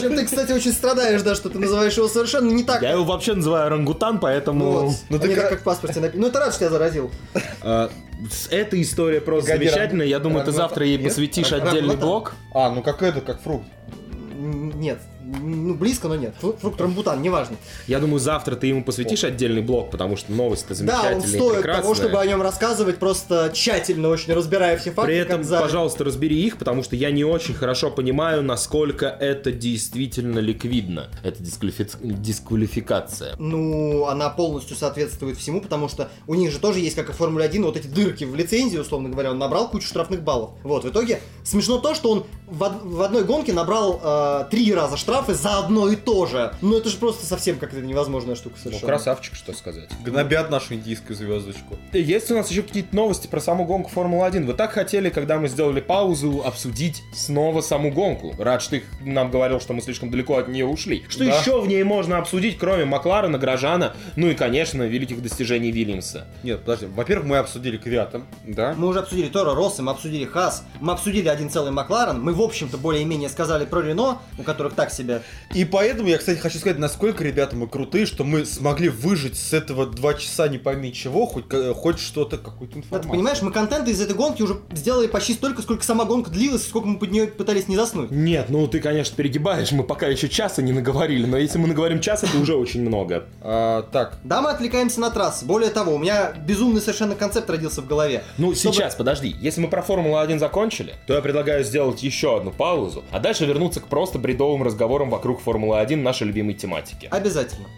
[0.00, 2.82] чем ты, кстати, очень страдаешь, да, что ты называешь его совершенно не так.
[2.82, 4.70] Я его вообще называю рангутан, поэтому...
[4.70, 4.94] Вот.
[5.08, 6.22] Ну ты как- как в паспорте написано.
[6.22, 7.10] Ну это рад, что я заразил.
[7.62, 7.90] А,
[8.50, 10.06] Эта история просто Погоди, замечательная.
[10.06, 11.08] Я думаю, ты завтра ей нет?
[11.08, 11.68] посвятишь Рангутан.
[11.76, 12.34] отдельный блок.
[12.54, 13.66] А, ну как это, как фрукт.
[14.36, 14.98] Нет.
[15.30, 16.34] Ну, близко, но нет.
[16.40, 17.56] Фру- Фрукт рамбутан, неважно.
[17.86, 21.26] Я думаю, завтра ты ему посвятишь отдельный блок, потому что новость-то Да, замечательная он и
[21.26, 21.82] стоит прекрасная.
[21.82, 25.08] того, чтобы о нем рассказывать, просто тщательно очень разбирая все факты.
[25.10, 29.52] При этом, за- пожалуйста, разбери их, потому что я не очень хорошо понимаю, насколько это
[29.52, 31.08] действительно ликвидно.
[31.22, 33.34] Это дисквалифи- дисквалификация.
[33.38, 37.16] Ну, она полностью соответствует всему, потому что у них же тоже есть, как и в
[37.16, 40.50] Формуле 1, вот эти дырки в лицензии, условно говоря, он набрал кучу штрафных баллов.
[40.62, 44.96] Вот, в итоге смешно то, что он в, в одной гонке набрал э, три раза
[45.18, 46.52] штрафы за одно и то же.
[46.60, 48.92] Ну, это же просто совсем как-то невозможная штука Ну, совершенно.
[48.92, 49.88] красавчик, что сказать.
[50.04, 51.76] Гнобят нашу индийскую звездочку.
[51.92, 54.44] Есть у нас еще какие-то новости про саму гонку Формулы-1.
[54.44, 58.34] Вы так хотели, когда мы сделали паузу, обсудить снова саму гонку.
[58.38, 61.04] Рад, что ты нам говорил, что мы слишком далеко от нее ушли.
[61.08, 61.38] Что Да.
[61.38, 66.26] еще в ней можно обсудить, кроме Макларена, Грожана, ну и, конечно, великих достижений Вильямса?
[66.42, 66.86] Нет, подожди.
[66.86, 68.74] Во-первых, мы обсудили Квятом, да?
[68.76, 72.40] Мы уже обсудили Торо Росса, мы обсудили Хас, мы обсудили один целый Макларен, мы, в
[72.42, 75.07] общем-то, более-менее сказали про Рено, у которых так себе.
[75.54, 79.52] И поэтому я, кстати, хочу сказать, насколько, ребята, мы крутые, что мы смогли выжить с
[79.52, 83.10] этого два часа не пойми чего, хоть, ка- хоть что-то, какую-то Да, информацию.
[83.10, 86.66] ты понимаешь, мы контента из этой гонки уже сделали почти столько, сколько сама гонка длилась,
[86.66, 88.10] сколько мы под нее пытались не заснуть.
[88.10, 92.00] Нет, ну ты, конечно, перегибаешь, мы пока еще часа не наговорили, но если мы наговорим
[92.00, 93.24] час, это уже очень много.
[93.40, 95.44] А, так, Да, мы отвлекаемся на трассы.
[95.44, 98.22] Более того, у меня безумный совершенно концепт родился в голове.
[98.36, 99.34] Ну, Чтобы- сейчас, подожди.
[99.40, 103.80] Если мы про Формулу-1 закончили, то я предлагаю сделать еще одну паузу, а дальше вернуться
[103.80, 107.08] к просто бредовым разговорам вокруг Формулы-1 нашей любимой тематики.
[107.10, 107.68] Обязательно.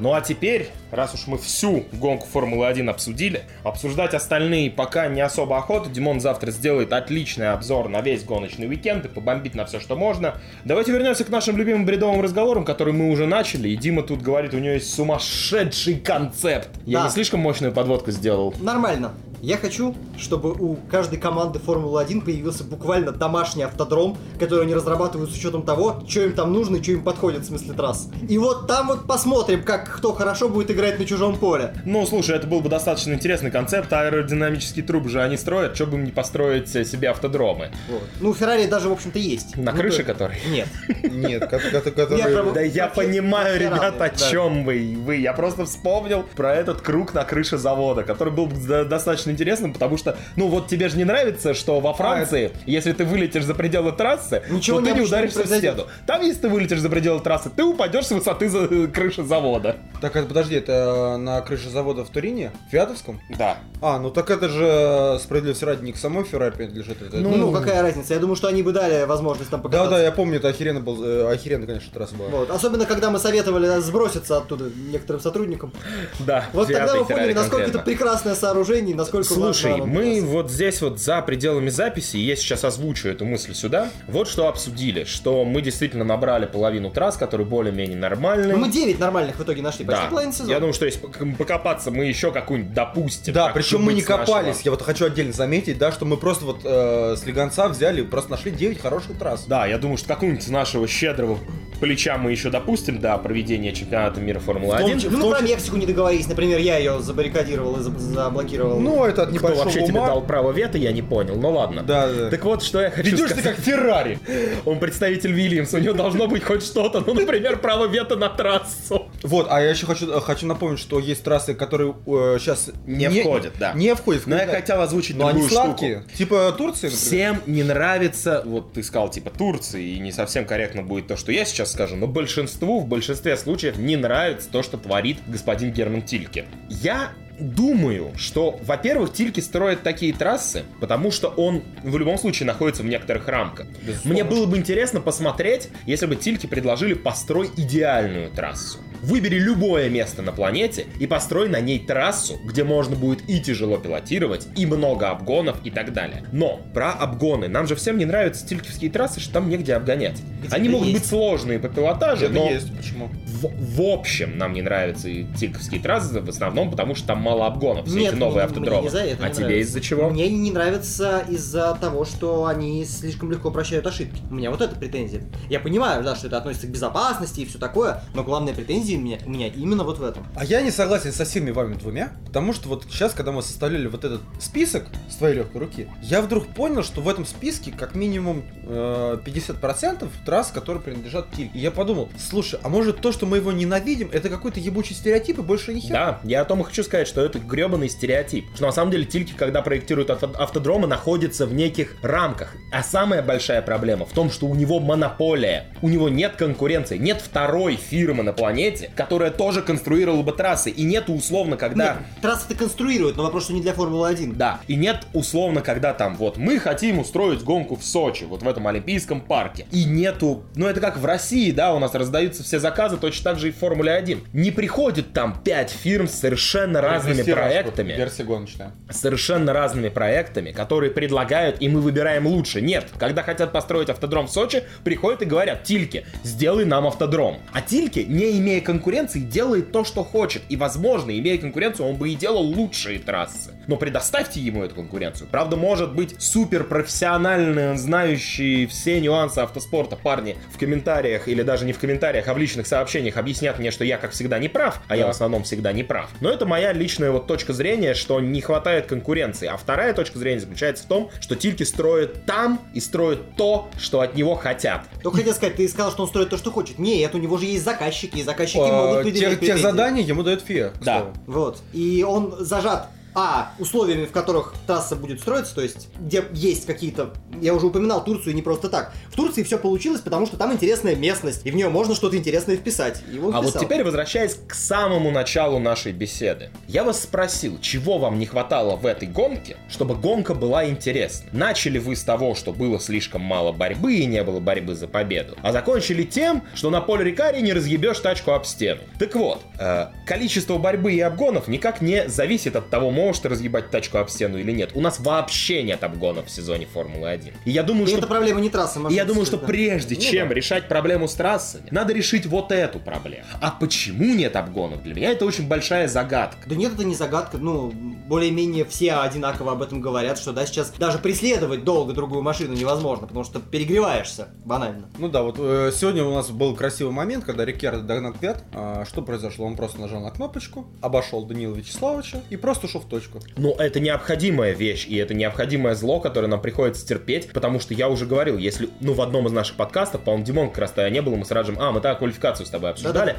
[0.00, 5.56] Ну а теперь, раз уж мы всю гонку Формулы-1 обсудили, обсуждать остальные пока не особо
[5.58, 5.88] охота.
[5.90, 10.34] Димон завтра сделает отличный обзор на весь гоночный уикенд и побомбит на все, что можно.
[10.64, 13.68] Давайте вернемся к нашим любимым бредовым разговорам, которые мы уже начали.
[13.68, 16.68] И Дима тут говорит, у него есть сумасшедший концепт.
[16.86, 17.04] Я Да.
[17.06, 18.54] не слишком мощную подводку сделал.
[18.60, 19.12] Нормально.
[19.42, 25.34] Я хочу, чтобы у каждой команды Формулы-1 появился буквально домашний автодром, который они разрабатывают с
[25.34, 28.10] учетом того, что им там нужно и что им подходит в смысле трасс.
[28.28, 31.72] И вот там вот посмотрим, как кто хорошо будет играть на чужом поле.
[31.84, 33.92] Ну, слушай, это был бы достаточно интересный концепт.
[33.92, 35.74] Аэродинамические трубы же они строят.
[35.76, 37.70] Что бы им не построить себе автодромы?
[37.88, 38.02] Вот.
[38.20, 39.56] Ну, у Феррари даже, в общем-то, есть.
[39.56, 40.38] На Ну, крыше то- который?
[40.48, 40.68] Нет.
[41.04, 42.52] нет, который...
[42.54, 44.96] Да я понимаю, вообще ребят, разные, о чем вы.
[44.98, 45.16] вы.
[45.16, 49.72] Я просто вспомнил про этот круг на крыше завода, который был бы до- достаточно интересным,
[49.72, 53.54] потому что, ну вот тебе же не нравится, что во Франции, если ты вылетишь за
[53.54, 55.86] пределы трассы, Ничего то ты не ударишься в стену.
[56.06, 59.76] Там, если ты вылетишь за пределы трассы, ты упадешь с высоты за крыши завода.
[60.00, 62.52] Так, это, подожди, это на крыше завода в Турине?
[62.68, 63.20] В Фиатовском?
[63.38, 63.58] Да.
[63.82, 67.02] А, ну так это же справедливости ради не к самой Феррари принадлежит.
[67.02, 68.14] Это, Ну, ну, какая разница?
[68.14, 69.90] Я думаю, что они бы дали возможность там да, покататься.
[69.90, 72.28] да, я помню, это охеренно был, э, охеренно, конечно, трасса была.
[72.28, 72.50] Вот.
[72.50, 75.72] Особенно, когда мы советовали сброситься оттуда некоторым сотрудникам.
[76.20, 80.98] Да, Вот тогда мы поняли, насколько это прекрасное сооружение, насколько Слушай, мы вот здесь вот
[80.98, 86.04] за пределами записи, я сейчас озвучу эту мысль сюда, вот что обсудили, что мы действительно
[86.04, 88.56] набрали половину трасс, которые более-менее нормальные.
[88.56, 92.04] Ну, мы 9 нормальных в итоге нашли, Да, я думаю, что если пок- покопаться, мы
[92.06, 93.34] еще какую-нибудь допустим.
[93.34, 94.60] Да, причем мы не с нашего- копались.
[94.62, 98.30] Я вот хочу отдельно заметить, да, что мы просто вот э, с Легонца взяли, просто
[98.30, 99.44] нашли 9 хороших трасс.
[99.46, 101.38] Да, я думаю, что какую-нибудь нашего щедрого
[101.80, 104.94] плеча мы еще допустим до проведения чемпионата мира В том Формулы-1.
[105.00, 106.26] числе- Ну, том про Мексику не договорились.
[106.28, 108.80] Например, я ее забаррикадировал и заб- заблокировал.
[108.80, 110.06] Ну, это от Кто небольшого вообще тебе ума.
[110.08, 111.36] дал право вето, я не понял.
[111.36, 111.82] Ну ладно.
[111.82, 112.30] Да, да.
[112.30, 113.56] Так вот, что я хочу Ведешь ты сказать.
[113.56, 114.18] как Феррари.
[114.66, 119.06] Он представитель Вильямса, у него должно быть хоть что-то, ну, например, право вето на трассу.
[119.22, 121.94] Вот, а я еще хочу, э, хочу напомнить, что есть трассы, которые
[122.38, 123.72] сейчас Не входят, да.
[123.72, 124.26] Не входят.
[124.26, 125.66] Но я хотел озвучить Но они другую штуку.
[125.66, 126.04] сладкие.
[126.16, 126.98] Типа Турции, например.
[126.98, 131.32] Всем не нравится, вот ты сказал типа Турции, и не совсем корректно будет то, что
[131.32, 136.02] я сейчас скажу, но большинству в большинстве случаев не нравится то, что творит господин Герман
[136.02, 136.46] Тильке.
[136.68, 142.82] Я думаю, что, во-первых, Тильки строит такие трассы, потому что он в любом случае находится
[142.82, 143.66] в некоторых рамках.
[143.82, 144.12] Безусловно.
[144.12, 148.78] Мне было бы интересно посмотреть, если бы Тильки предложили построй идеальную трассу.
[149.02, 153.78] Выбери любое место на планете и построй на ней трассу, где можно будет и тяжело
[153.78, 156.24] пилотировать, и много обгонов и так далее.
[156.32, 157.48] Но про обгоны.
[157.48, 160.20] Нам же всем не нравятся тильковские трассы, что там негде обгонять.
[160.40, 161.00] Где-то Они могут есть.
[161.00, 162.76] быть сложные по пилотажу, Это но есть.
[162.76, 163.10] Почему?
[163.40, 167.46] в, в общем нам не нравятся и тильковские трассы, в основном потому, что там мало
[167.46, 168.82] обгонов, все Нет, эти новые мне- мне автодромы.
[168.82, 169.68] не за это а тебе нравится.
[169.70, 170.10] из-за чего?
[170.10, 174.20] Мне не нравится из-за того, что они слишком легко прощают ошибки.
[174.30, 175.22] У меня вот эта претензия.
[175.48, 179.00] Я понимаю, да, что это относится к безопасности и все такое, но главная претензия у
[179.00, 180.26] меня, у меня именно вот в этом.
[180.34, 183.86] А я не согласен со всеми вами двумя, потому что вот сейчас, когда мы составляли
[183.86, 187.94] вот этот список с твоей легкой руки, я вдруг понял, что в этом списке как
[187.94, 191.50] минимум э, 50% трасс, которые принадлежат Тиль.
[191.54, 195.38] И я подумал, слушай, а может то, что мы его ненавидим, это какой-то ебучий стереотип
[195.38, 196.20] и больше ни хера?
[196.22, 198.44] Да, я о том и хочу сказать, что это гребаный стереотип.
[198.54, 202.54] Что на самом деле тильки, когда проектируют авто- автодромы, находятся в неких рамках.
[202.72, 205.66] А самая большая проблема в том, что у него монополия.
[205.82, 206.96] У него нет конкуренции.
[206.98, 210.70] Нет второй фирмы на планете, которая тоже конструировала бы трассы.
[210.70, 211.94] И нет условно, когда...
[211.94, 214.34] Нет, трассы-то конструируют, но вопрос, что не для Формулы-1.
[214.36, 218.48] Да, и нет условно, когда там вот мы хотим устроить гонку в Сочи, вот в
[218.48, 219.66] этом Олимпийском парке.
[219.70, 223.38] И нету, ну это как в России, да, у нас раздаются все заказы, точно так
[223.38, 224.24] же и в Формуле 1.
[224.32, 228.72] Не приходит там 5 фирм с совершенно разными проектами Версия гоночная.
[228.90, 232.60] совершенно разными проектами, которые предлагают, и мы выбираем лучше.
[232.60, 237.38] Нет, когда хотят построить автодром в Сочи, приходят и говорят, Тильке, сделай нам автодром.
[237.52, 240.42] А Тильке, не имея конкуренции, делает то, что хочет.
[240.48, 243.50] И, возможно, имея конкуренцию, он бы и делал лучшие трассы.
[243.66, 245.28] Но предоставьте ему эту конкуренцию.
[245.30, 251.72] Правда, может быть, супер профессионально знающие все нюансы автоспорта парни в комментариях, или даже не
[251.72, 254.96] в комментариях, а в личных сообщениях объяснят мне, что я, как всегда, не прав, а
[254.96, 255.10] я в Да.
[255.10, 256.08] основном всегда не прав.
[256.20, 259.46] Но это моя личная вот точка зрения, что не хватает конкуренции.
[259.48, 264.00] А вторая точка зрения заключается в том, что Тильки строит там и строит то, что
[264.00, 264.82] от него хотят.
[265.02, 266.78] Только хотел сказать, ты сказал, что он строит то, что хочет.
[266.78, 270.22] Нет, у него же есть заказчики, и заказчики Э, могут предъявить тех, тех заданий ему
[270.22, 270.42] дает
[270.78, 270.98] к Да.
[271.00, 271.12] слову.
[271.26, 271.58] Вот.
[271.72, 277.14] И он зажат а, условиями, в которых трасса будет строиться, то есть, где есть какие-то...
[277.40, 278.92] Я уже упоминал Турцию не просто так.
[279.08, 282.56] В Турции все получилось, потому что там интересная местность, и в нее можно что-то интересное
[282.56, 283.02] вписать.
[283.12, 286.50] И он А вот теперь возвращаясь к самому началу нашей беседы.
[286.68, 291.28] Я вас спросил, чего вам не хватало в этой гонке, чтобы гонка была интересна.
[291.32, 295.36] Начали вы с того, что было слишком мало борьбы и не было борьбы за победу.
[295.42, 298.80] А закончили тем, что на поле Рикари не разъебешь тачку об стену.
[298.98, 303.70] Так вот, э, количество борьбы и обгонов никак не зависит от того, можешь ты разъебать
[303.70, 304.70] тачку об стену или нет.
[304.74, 307.32] У нас вообще нет обгонов в сезоне Формулы-1.
[307.44, 309.46] И я думаю, И что это проблема не трассы, и я думаю, что да.
[309.46, 310.34] прежде Ну чем да.
[310.34, 313.24] решать проблему с трассами, надо решить вот эту проблему.
[313.40, 314.82] А почему нет обгонов?
[314.82, 316.48] Для меня это очень большая загадка.
[316.48, 320.70] Да нет, это не загадка, ну, более-менее все одинаково об этом говорят, что, да, сейчас
[320.70, 324.88] даже преследовать долго другую машину невозможно, потому что перегреваешься, банально.
[324.98, 328.44] Ну да, вот э, сегодня у нас был красивый момент, когда Рикьярдо догнал Квят.
[328.52, 329.46] А, что произошло?
[329.46, 333.20] Он просто нажал на кнопочку, обошел Данила Вячеславовича и просто ушел в точку.
[333.36, 337.88] Но это необходимая вещь, и это необходимое зло, которое нам приходится терпеть, потому что я
[337.88, 341.00] уже говорил, если, ну, в одном из наших подкастов, по-моему, Димон как раз тогда не
[341.00, 343.16] был, мы с Раджем, а, мы тогда квалификацию с тобой обсуждали,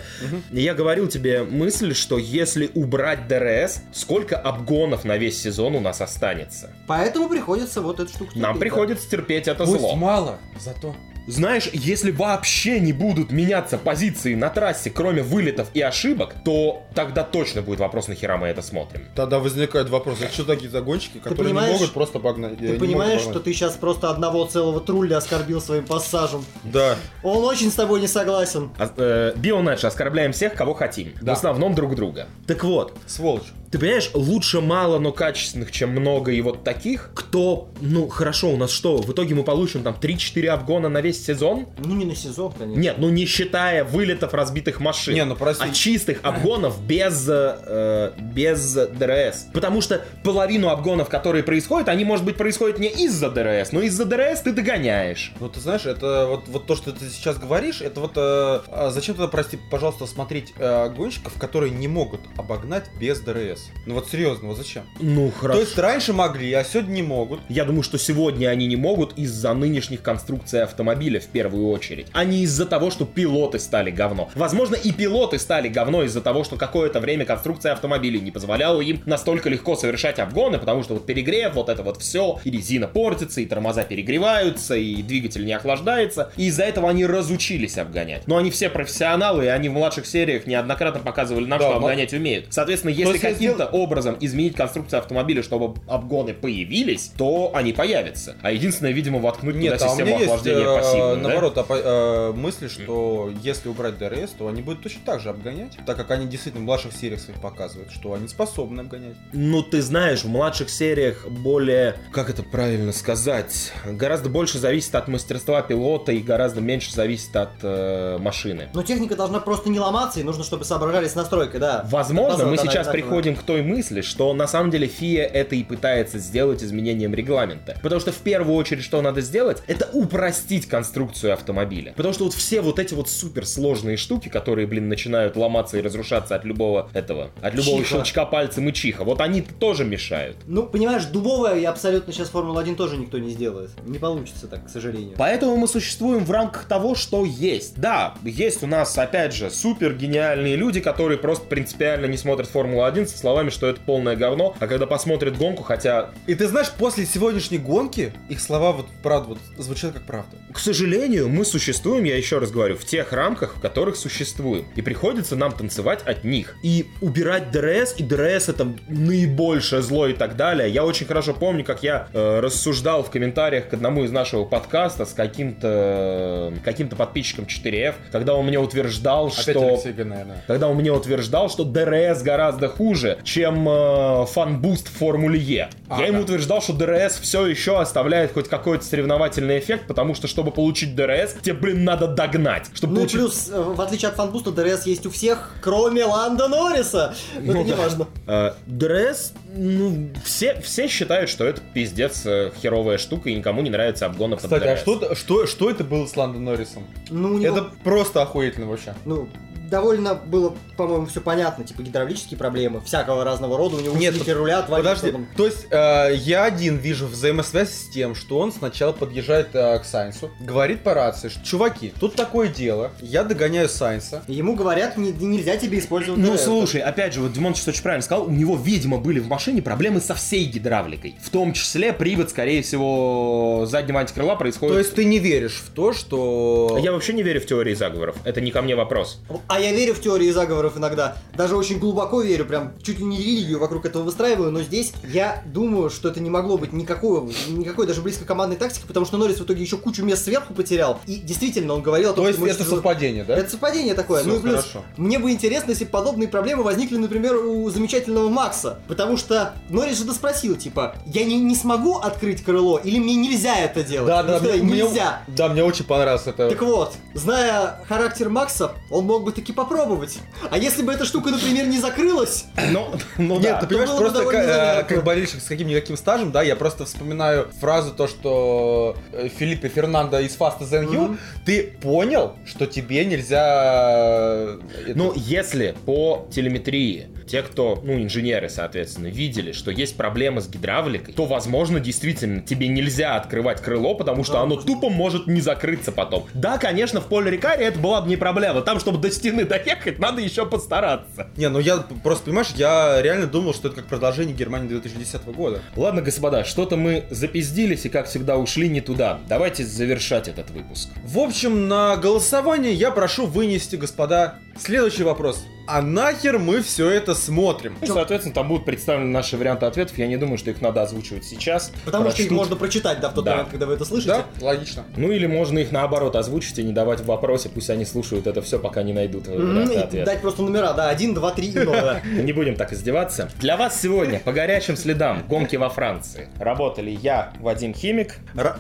[0.52, 5.80] и я говорил тебе мысль, что если убрать ДРС, сколько обгонов на весь сезон у
[5.80, 6.72] нас останется?
[6.88, 9.96] Поэтому приходится вот эту штуку Нам терпеть, приходится терпеть это Пусть зло.
[9.96, 10.96] мало, зато.
[11.28, 17.24] Знаешь, если вообще не будут меняться позиции на трассе, кроме вылетов и ошибок, то тогда
[17.24, 19.06] точно будет вопрос, нахера мы это смотрим.
[19.16, 22.58] Тогда возникает вопрос, а что такие загонщики, которые не могут просто погнать?
[22.58, 26.44] Ты понимаешь, что ты сейчас просто одного целого трулля оскорбил своим пассажем?
[26.64, 26.96] Да.
[27.24, 28.72] Он очень с тобой не согласен.
[28.78, 31.14] А, э, Бионедж, оскорбляем всех, кого хотим.
[31.22, 32.28] В основном друг друга.
[32.48, 33.54] Так вот, Сволочь.
[33.72, 38.58] ты понимаешь, лучше мало, но качественных, чем много и вот таких, кто, ну, хорошо, у
[38.58, 41.68] нас что, в итоге мы получим там 3-4 обгона на весь сезон?
[41.78, 42.80] Ну не на сезон, конечно.
[42.80, 45.14] Нет, ну не считая вылетов разбитых машин.
[45.14, 45.64] Не, ну прости.
[45.64, 49.48] А чистых обгонов без, э, без ДРС.
[49.54, 54.06] Потому что половину обгонов, которые происходят, они, может быть, происходят не из-за ДРС, но из-за
[54.06, 55.34] ДРС ты догоняешь.
[55.40, 58.14] Ну, ты знаешь, это вот, вот то, что ты сейчас говоришь, это вот...
[58.16, 63.70] э, а зачем тогда, прости, пожалуйста, смотреть э, гонщиков, которые не могут обогнать без ДРС?
[63.86, 64.84] Ну вот серьезно, вот зачем?
[65.00, 65.60] Ну, хорошо.
[65.60, 67.42] То есть раньше могли, а сегодня не могут.
[67.50, 70.64] Я думаю, что сегодня они не могут из-за нынешних конструкций
[71.02, 74.30] автомобиля в первую очередь, а не из-за того, что пилоты стали говно.
[74.36, 79.02] Возможно, и пилоты стали говно из-за того, что какое-то время конструкция автомобилей не позволяла им
[79.06, 83.42] настолько легко совершать обгоны, потому что вот перегрев, вот это вот все, и резина портится,
[83.42, 88.28] и тормоза перегреваются, и двигатель не охлаждается, и из-за этого они разучились обгонять.
[88.28, 92.14] Но они все профессионалы, и они в младших сериях неоднократно показывали нам, Да, что обгонять
[92.14, 92.46] умеют.
[92.50, 98.36] Соответственно, если каким-то образом изменить конструкцию автомобиля, чтобы обгоны появились, то они появятся.
[98.42, 101.22] А единственное, видимо, воткнуть Нет, туда систему меня есть, охлаждения пассивную, да?
[101.22, 105.78] наоборот, опа- э, мысли, что если убрать ДРС, то они будут точно так же обгонять,
[105.86, 109.16] так как они действительно в младших сериях своих показывают, что они способны обгонять.
[109.34, 115.08] Ну, ты знаешь, в младших сериях более, как это правильно сказать, гораздо больше зависит от
[115.08, 118.70] мастерства пилота и гораздо меньше зависит от э, машины.
[118.74, 121.86] Но техника должна просто не ломаться, и нужно, чтобы соображали с настройкой, да.
[121.90, 125.56] Возможно, мы да, сейчас да, приходим к той мысли, что на самом деле ФИА это
[125.56, 127.78] и пытается сделать изменением регламента.
[127.82, 131.94] Потому что в первую очередь, что надо сделать, это упростить конструкцию автомобиля.
[131.96, 136.36] Потому что вот все вот эти вот суперсложные штуки, которые, блин, начинают ломаться и разрушаться
[136.36, 137.90] от любого этого, от любого Чиха.
[137.98, 140.38] щелчка пальцем и чиха, вот они тоже мешают.
[140.48, 143.70] Ну, понимаешь, дубовая и абсолютно сейчас Формула-1 тоже никто не сделает.
[143.86, 145.14] Не получится так, к сожалению.
[145.18, 147.80] Поэтому мы существуем в рамках того, что есть.
[147.80, 153.06] Да, есть у нас, опять же, супер гениальные люди, которые просто принципиально не смотрят Формулу-1
[153.06, 157.06] со словами, что это полное говно, а когда посмотрят гонку, хотя И ты знаешь, после
[157.06, 160.38] сегодняшней гонки их слова вот правда вот звучат как правда.
[160.52, 164.66] К сожалению, мы существуем, я еще раз говорю, в тех рамках, в которых существуем.
[164.76, 166.56] И приходится нам танцевать от них.
[166.64, 170.70] И убирать ДРС, и ДРС это наибольшее зло и так далее.
[170.70, 175.06] Я очень хорошо помню, как я э, рассуждал в комментариях к одному из нашего подкаста
[175.06, 179.68] с каким-то каким-то подписчиком 4F, когда он мне утверждал, Опять что...
[179.68, 180.44] Алексей Г, наверное.
[180.48, 185.70] Когда он мне утверждал, что ДРС гораздо хуже, чем э, fanboost в Формуле Е.
[185.90, 186.24] А, Я ему да.
[186.24, 191.34] утверждал, что дрс все еще оставляет хоть какой-то соревновательный эффект, потому что, чтобы получить дрс,
[191.42, 192.68] тебе, блин, надо догнать.
[192.76, 193.18] Чтобы Ну получить...
[193.20, 197.16] плюс, э, в отличие от fanboost а, ДРС есть у всех, кроме Ландо Норриса.
[197.40, 197.78] Но Ну это не да.
[197.78, 198.08] важно.
[198.28, 203.72] Э, ДРС, ну, все, все считают, что это пиздец э, херовая штука, и никому не
[203.72, 204.82] нравится обгоны под Кстати, а ДРС.
[204.82, 206.86] что, что, что это было с Ландо Норрисом?
[207.10, 208.94] Ну, него, Это просто охуительно вообще.
[209.06, 209.28] ну,
[209.72, 211.64] довольно было, по-моему, все понятно.
[211.64, 213.78] Типа гидравлические проблемы, всякого разного рода.
[213.78, 215.06] У него Нет, слипер руля отвалился.
[215.06, 215.28] Подожди, там.
[215.36, 219.86] то есть э, я один вижу взаимосвязь с тем, что он сначала подъезжает э, к
[219.86, 224.24] Сайнсу, говорит по рации, что чуваки, тут такое дело, я догоняю Сайнса.
[224.28, 226.44] Ему говорят, «Не- нельзя тебе использовать Ну, ДРС».
[226.44, 229.62] слушай, опять же, вот Димон сейчас очень правильно сказал, у него, видимо, были в машине
[229.62, 231.16] проблемы со всей гидравликой.
[231.24, 234.74] В том числе привод, скорее всего, заднего антикрыла происходит...
[234.76, 236.78] То есть ты не веришь в то, что...
[236.82, 238.18] Я вообще не верю в теории заговоров.
[238.26, 239.22] Это не ко мне вопрос.
[239.48, 241.18] А я верю в теории заговоров иногда.
[241.36, 245.44] Даже очень глубоко верю, прям чуть ли не религию вокруг этого выстраиваю, но здесь я
[245.46, 249.40] думаю, что это не могло быть никакого, никакой даже близко командной тактики, потому что Норрис
[249.40, 251.00] в итоге еще кучу мест сверху потерял.
[251.08, 253.38] И действительно, он говорил о том, То есть что мы это совпадение, да?
[253.38, 254.22] Это совпадение такое.
[254.22, 254.84] Всё, ну и плюс, хорошо.
[254.98, 258.80] мне бы интересно, если подобные проблемы возникли, например, у замечательного Макса.
[258.88, 263.58] Потому что Норрис же доспросил, типа, я не, не смогу открыть крыло, или мне нельзя
[263.58, 264.08] это делать?
[264.08, 265.22] Да, Он да, мне, нельзя.
[265.28, 266.50] да, мне очень понравилось это.
[266.50, 270.20] Так вот, зная характер Макса, он мог бы таки все-таки попробовать.
[270.50, 273.60] А если бы эта штука, например, не закрылась, Ну, ну Нет, да.
[273.62, 276.56] ты понимаешь, было бы просто довольно ка- э, как болельщик с каким-никаким стажем, да, я
[276.56, 281.20] просто вспоминаю фразу то, что э, Филиппе Фернандо из Fast Than You, Мгм.
[281.46, 284.58] ты понял, что тебе нельзя...
[284.88, 290.48] э, Ну, если по телеметрии те, кто, ну, инженеры, соответственно, видели, что есть проблемы с
[290.50, 295.40] гидравликой, то, возможно, действительно, тебе нельзя открывать крыло, потому что Да, оно тупо может не
[295.40, 296.26] закрыться потом.
[296.34, 298.62] Да, конечно, в поле Рикаре это была бы не проблема.
[298.62, 301.28] Там, чтобы до стены доехать, надо еще постараться.
[301.38, 305.62] Не, ну я просто, понимаешь, я реально думал, что это как продолжение Германии 2010 года.
[305.76, 309.20] Ладно, господа, что-то мы запиздились и, как всегда, ушли не туда.
[309.30, 310.90] Давайте завершать этот выпуск.
[311.04, 315.46] В общем, на голосование я прошу вынести, господа, следующий вопрос.
[315.74, 317.78] А нахер мы все это смотрим?
[317.80, 319.98] Ну, соответственно, там будут представлены наши варианты ответов.
[319.98, 321.72] Я не думаю, что их надо озвучивать сейчас.
[321.86, 322.38] потому что их Прочтут.
[322.38, 323.32] можно прочитать, да, в тот Да.
[323.32, 324.10] момент, когда вы это слышите.
[324.40, 324.84] Да, логично.
[324.98, 328.42] Ну или можно их наоборот озвучить и не давать в вопросе, пусть они слушают это
[328.42, 330.06] все, пока не найдут Мгм, варианты и ответа.
[330.06, 332.02] дать просто номера, да, 1, 2, 3 и 0, да.
[332.22, 333.30] Не будем так издеваться.
[333.40, 338.16] Для вас сегодня по горячим следам гонки во Франции работали я, Вадим Химик.
[338.36, 338.58] Ра...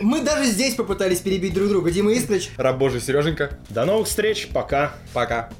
[0.00, 1.90] Мы даже здесь попытались перебить друг друга.
[1.92, 2.50] Дима Искрич.
[2.56, 3.50] Раб божий, Сереженька.
[3.70, 4.92] До новых встреч, пока.
[5.12, 5.50] Пока.